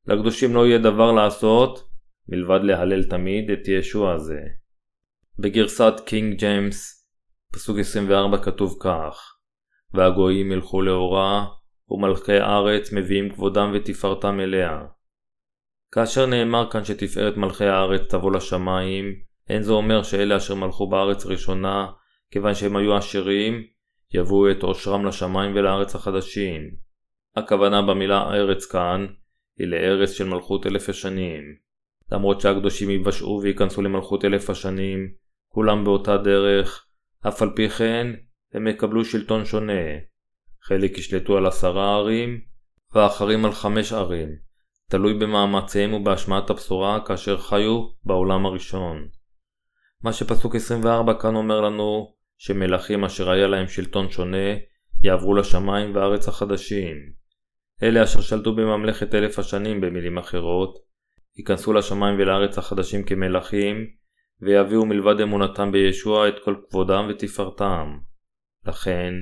לקדושים 0.06 0.54
לא 0.54 0.66
יהיה 0.66 0.78
דבר 0.78 1.12
לעשות, 1.12 1.90
מלבד 2.28 2.60
להלל 2.62 3.04
תמיד 3.04 3.50
את 3.50 3.68
ישוע 3.68 4.12
הזה. 4.12 4.40
בגרסת 5.38 5.94
קינג 6.06 6.38
ג'יימס, 6.38 6.99
פסוק 7.52 7.78
24 7.78 8.38
כתוב 8.38 8.76
כך: 8.80 9.36
והגויים 9.94 10.52
ילכו 10.52 10.82
לאורה, 10.82 11.46
ומלכי 11.90 12.38
הארץ 12.38 12.92
מביאים 12.92 13.30
כבודם 13.30 13.72
ותפארתם 13.74 14.40
אליה. 14.40 14.80
כאשר 15.92 16.26
נאמר 16.26 16.70
כאן 16.70 16.84
שתפארת 16.84 17.36
מלכי 17.36 17.64
הארץ 17.64 18.00
תבוא 18.08 18.32
לשמיים, 18.32 19.04
אין 19.48 19.62
זה 19.62 19.72
אומר 19.72 20.02
שאלה 20.02 20.36
אשר 20.36 20.54
מלכו 20.54 20.88
בארץ 20.88 21.26
ראשונה, 21.26 21.86
כיוון 22.30 22.54
שהם 22.54 22.76
היו 22.76 22.96
עשירים, 22.96 23.62
יביאו 24.14 24.50
את 24.50 24.62
עושרם 24.62 25.06
לשמיים 25.06 25.52
ולארץ 25.54 25.94
החדשים. 25.94 26.70
הכוונה 27.36 27.82
במילה 27.82 28.22
ארץ 28.22 28.66
כאן, 28.66 29.06
היא 29.58 29.66
לארץ 29.66 30.10
של 30.10 30.24
מלכות 30.24 30.66
אלף 30.66 30.88
השנים. 30.88 31.42
למרות 32.12 32.40
שהקדושים 32.40 32.90
ייוושעו 32.90 33.40
וייכנסו 33.42 33.82
למלכות 33.82 34.24
אלף 34.24 34.50
השנים, 34.50 35.12
כולם 35.48 35.84
באותה 35.84 36.16
דרך, 36.16 36.86
אף 37.28 37.42
על 37.42 37.50
פי 37.56 37.68
כן, 37.68 38.06
הם 38.54 38.66
יקבלו 38.66 39.04
שלטון 39.04 39.44
שונה. 39.44 39.82
חלק 40.62 40.98
ישלטו 40.98 41.36
על 41.36 41.46
עשרה 41.46 41.94
ערים, 41.94 42.40
ואחרים 42.94 43.44
על 43.44 43.52
חמש 43.52 43.92
ערים, 43.92 44.28
תלוי 44.90 45.14
במאמציהם 45.14 45.94
ובהשמעת 45.94 46.50
הבשורה 46.50 47.00
כאשר 47.06 47.38
חיו 47.38 47.88
בעולם 48.04 48.46
הראשון. 48.46 49.08
מה 50.02 50.12
שפסוק 50.12 50.54
24 50.54 51.14
כאן 51.14 51.34
אומר 51.34 51.60
לנו, 51.60 52.14
שמלכים 52.38 53.04
אשר 53.04 53.30
היה 53.30 53.46
להם 53.46 53.68
שלטון 53.68 54.10
שונה, 54.10 54.54
יעברו 55.02 55.34
לשמיים 55.34 55.94
וארץ 55.94 56.28
החדשים. 56.28 56.96
אלה 57.82 58.04
אשר 58.04 58.20
שלטו 58.20 58.54
בממלכת 58.54 59.14
אלף 59.14 59.38
השנים 59.38 59.80
במילים 59.80 60.18
אחרות, 60.18 60.78
ייכנסו 61.36 61.72
לשמיים 61.72 62.14
ולארץ 62.18 62.58
החדשים 62.58 63.04
כמלכים, 63.04 63.86
ויביאו 64.42 64.86
מלבד 64.86 65.20
אמונתם 65.20 65.72
בישוע 65.72 66.28
את 66.28 66.34
כל 66.44 66.54
כבודם 66.68 67.06
ותפארתם. 67.08 67.98
לכן, 68.66 69.14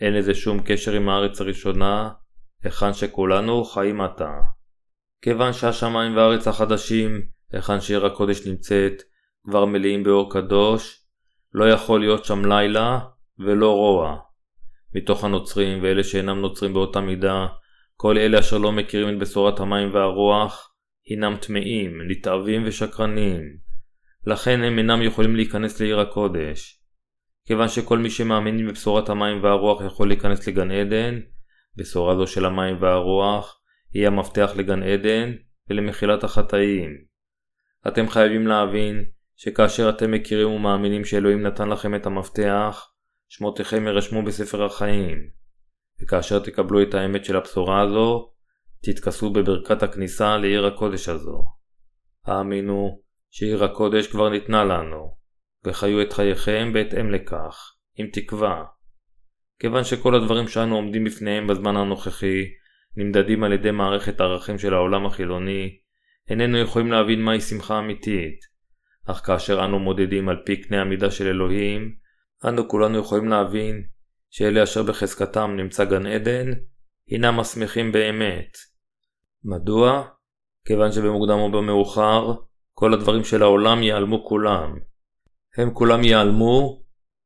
אין 0.00 0.14
לזה 0.14 0.34
שום 0.34 0.60
קשר 0.64 0.92
עם 0.92 1.08
הארץ 1.08 1.40
הראשונה, 1.40 2.10
היכן 2.62 2.92
שכולנו 2.92 3.64
חיים 3.64 4.00
עתה. 4.00 4.32
כיוון 5.22 5.52
שהשמיים 5.52 6.16
והארץ 6.16 6.48
החדשים, 6.48 7.22
היכן 7.52 7.80
שעיר 7.80 8.06
הקודש 8.06 8.46
נמצאת, 8.46 9.02
כבר 9.44 9.64
מלאים 9.64 10.02
באור 10.02 10.32
קדוש, 10.32 11.04
לא 11.54 11.64
יכול 11.64 12.00
להיות 12.00 12.24
שם 12.24 12.44
לילה 12.44 12.98
ולא 13.38 13.72
רוע. 13.72 14.18
מתוך 14.94 15.24
הנוצרים 15.24 15.82
ואלה 15.82 16.04
שאינם 16.04 16.40
נוצרים 16.40 16.72
באותה 16.72 17.00
מידה, 17.00 17.46
כל 17.96 18.18
אלה 18.18 18.38
אשר 18.38 18.58
לא 18.58 18.72
מכירים 18.72 19.14
את 19.14 19.18
בשורת 19.18 19.60
המים 19.60 19.94
והרוח, 19.94 20.74
הינם 21.06 21.36
טמאים, 21.36 22.00
נתעבים 22.08 22.62
ושקרנים. 22.66 23.63
לכן 24.26 24.62
הם 24.62 24.78
אינם 24.78 25.02
יכולים 25.02 25.36
להיכנס 25.36 25.80
לעיר 25.80 26.00
הקודש. 26.00 26.80
כיוון 27.46 27.68
שכל 27.68 27.98
מי 27.98 28.10
שמאמין 28.10 28.68
בבשורת 28.68 29.08
המים 29.08 29.42
והרוח 29.42 29.82
יכול 29.86 30.08
להיכנס 30.08 30.46
לגן 30.48 30.70
עדן, 30.70 31.20
בשורה 31.76 32.16
זו 32.16 32.26
של 32.26 32.44
המים 32.44 32.76
והרוח 32.80 33.60
היא 33.92 34.06
המפתח 34.06 34.50
לגן 34.56 34.82
עדן 34.82 35.32
ולמחילת 35.70 36.24
החטאים. 36.24 36.90
אתם 37.88 38.08
חייבים 38.08 38.46
להבין 38.46 39.04
שכאשר 39.36 39.88
אתם 39.88 40.10
מכירים 40.10 40.50
ומאמינים 40.50 41.04
שאלוהים 41.04 41.42
נתן 41.42 41.68
לכם 41.68 41.94
את 41.94 42.06
המפתח, 42.06 42.90
שמותיכם 43.28 43.86
יירשמו 43.86 44.22
בספר 44.22 44.64
החיים. 44.64 45.18
וכאשר 46.02 46.38
תקבלו 46.38 46.82
את 46.82 46.94
האמת 46.94 47.24
של 47.24 47.36
הבשורה 47.36 47.80
הזו, 47.80 48.30
תתכסו 48.82 49.30
בברכת 49.30 49.82
הכניסה 49.82 50.36
לעיר 50.36 50.66
הקודש 50.66 51.08
הזו. 51.08 51.44
האמינו 52.26 53.03
שעיר 53.36 53.64
הקודש 53.64 54.06
כבר 54.06 54.28
ניתנה 54.28 54.64
לנו, 54.64 55.16
וחיו 55.64 56.02
את 56.02 56.12
חייכם 56.12 56.70
בהתאם 56.72 57.10
לכך, 57.10 57.74
עם 57.96 58.06
תקווה. 58.12 58.64
כיוון 59.58 59.84
שכל 59.84 60.14
הדברים 60.14 60.48
שאנו 60.48 60.74
עומדים 60.74 61.04
בפניהם 61.04 61.46
בזמן 61.46 61.76
הנוכחי, 61.76 62.44
נמדדים 62.96 63.44
על 63.44 63.52
ידי 63.52 63.70
מערכת 63.70 64.20
הערכים 64.20 64.58
של 64.58 64.74
העולם 64.74 65.06
החילוני, 65.06 65.78
איננו 66.28 66.58
יכולים 66.58 66.92
להבין 66.92 67.22
מהי 67.22 67.40
שמחה 67.40 67.78
אמיתית. 67.78 68.38
אך 69.06 69.26
כאשר 69.26 69.64
אנו 69.64 69.78
מודדים 69.78 70.28
על 70.28 70.36
פי 70.46 70.62
קנה 70.62 70.80
המידה 70.80 71.10
של 71.10 71.26
אלוהים, 71.26 71.94
אנו 72.48 72.68
כולנו 72.68 72.98
יכולים 72.98 73.28
להבין 73.28 73.84
שאלה 74.30 74.62
אשר 74.62 74.82
בחזקתם 74.82 75.56
נמצא 75.56 75.84
גן 75.84 76.06
עדן, 76.06 76.50
הינם 77.08 77.40
השמחים 77.40 77.92
באמת. 77.92 78.56
מדוע? 79.44 80.08
כיוון 80.66 80.92
שבמוקדם 80.92 81.38
או 81.38 81.52
במאוחר, 81.52 82.32
כל 82.84 82.94
הדברים 82.94 83.24
של 83.24 83.42
העולם 83.42 83.82
ייעלמו 83.82 84.24
כולם. 84.24 84.78
הם 85.56 85.74
כולם 85.74 86.04
ייעלמו, 86.04 86.82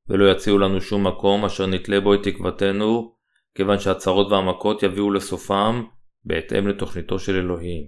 ולא 0.09 0.31
יציעו 0.31 0.59
לנו 0.59 0.81
שום 0.81 1.07
מקום 1.07 1.45
אשר 1.45 1.67
נתלה 1.67 2.01
בו 2.01 2.15
את 2.15 2.23
תקוותנו, 2.23 3.15
כיוון 3.55 3.79
שהצרות 3.79 4.33
והמכות 4.33 4.83
יביאו 4.83 5.11
לסופם, 5.11 5.85
בהתאם 6.25 6.69
לתוכניתו 6.69 7.19
של 7.19 7.37
אלוהים. 7.37 7.85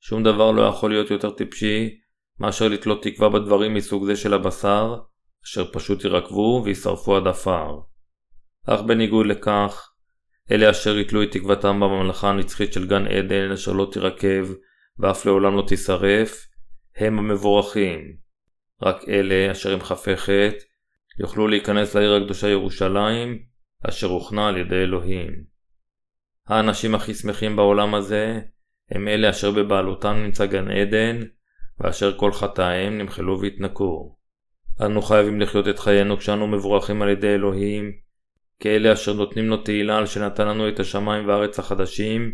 שום 0.00 0.22
דבר 0.22 0.50
לא 0.50 0.62
יכול 0.62 0.90
להיות 0.90 1.10
יותר 1.10 1.30
טיפשי, 1.30 1.98
מאשר 2.40 2.68
לתלות 2.68 3.02
תקווה 3.02 3.28
בדברים 3.28 3.74
מסוג 3.74 4.04
זה 4.04 4.16
של 4.16 4.34
הבשר, 4.34 4.96
אשר 5.44 5.72
פשוט 5.72 6.04
יירקבו 6.04 6.62
וישרפו 6.64 7.16
עד 7.16 7.26
עפר. 7.26 7.78
אך 8.66 8.80
בניגוד 8.80 9.26
לכך, 9.26 9.90
אלה 10.50 10.70
אשר 10.70 10.98
יתלו 10.98 11.22
את 11.22 11.32
תקוותם 11.32 11.80
בממלכה 11.80 12.30
הנצחית 12.30 12.72
של 12.72 12.86
גן 12.86 13.06
עדן 13.06 13.50
אשר 13.50 13.72
לא 13.72 13.88
תירקב 13.92 14.52
ואף 14.98 15.26
לעולם 15.26 15.56
לא 15.56 15.64
תישרף, 15.66 16.47
הם 16.98 17.18
המבורכים. 17.18 18.16
רק 18.82 19.08
אלה 19.08 19.52
אשר 19.52 19.72
הם 19.72 19.80
חפי 19.80 20.16
חטא 20.16 20.64
יוכלו 21.20 21.48
להיכנס 21.48 21.96
לעיר 21.96 22.14
הקדושה 22.14 22.48
ירושלים, 22.48 23.38
אשר 23.88 24.06
הוכנה 24.06 24.48
על 24.48 24.56
ידי 24.56 24.74
אלוהים. 24.74 25.44
האנשים 26.48 26.94
הכי 26.94 27.14
שמחים 27.14 27.56
בעולם 27.56 27.94
הזה 27.94 28.40
הם 28.90 29.08
אלה 29.08 29.30
אשר 29.30 29.50
בבעלותם 29.50 30.16
נמצא 30.24 30.46
גן 30.46 30.70
עדן, 30.70 31.22
ואשר 31.80 32.18
כל 32.18 32.32
חטאיהם 32.32 32.98
נמחלו 32.98 33.40
והתנקו. 33.40 34.16
אנו 34.86 35.02
חייבים 35.02 35.40
לחיות 35.40 35.68
את 35.68 35.78
חיינו 35.78 36.18
כשאנו 36.18 36.46
מבורכים 36.46 37.02
על 37.02 37.08
ידי 37.08 37.34
אלוהים, 37.34 37.92
כאלה 38.60 38.92
אשר 38.92 39.12
נותנים 39.12 39.48
לו 39.48 39.56
תהילה 39.56 39.98
על 39.98 40.06
שנתן 40.06 40.48
לנו 40.48 40.68
את 40.68 40.80
השמיים 40.80 41.28
והארץ 41.28 41.58
החדשים, 41.58 42.32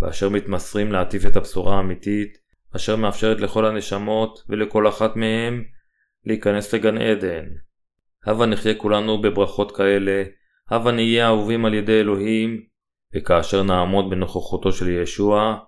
ואשר 0.00 0.28
מתמסרים 0.28 0.92
להטיף 0.92 1.26
את 1.26 1.36
הבשורה 1.36 1.76
האמיתית, 1.76 2.43
אשר 2.76 2.96
מאפשרת 2.96 3.40
לכל 3.40 3.66
הנשמות 3.66 4.44
ולכל 4.48 4.88
אחת 4.88 5.16
מהם 5.16 5.64
להיכנס 6.24 6.74
לגן 6.74 6.98
עדן. 6.98 7.44
הבה 8.26 8.46
נחיה 8.46 8.74
כולנו 8.74 9.20
בברכות 9.20 9.76
כאלה, 9.76 10.24
הבה 10.70 10.92
נהיה 10.92 11.26
אהובים 11.26 11.64
על 11.64 11.74
ידי 11.74 12.00
אלוהים, 12.00 12.62
וכאשר 13.16 13.62
נעמוד 13.62 14.10
בנוכחותו 14.10 14.72
של 14.72 14.88
ישוע, 14.88 15.58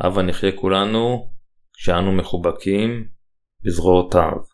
הבה 0.00 0.22
נחיה 0.22 0.52
כולנו 0.52 1.32
כשאנו 1.72 2.12
מחובקים 2.12 3.08
בזרועותיו. 3.64 4.53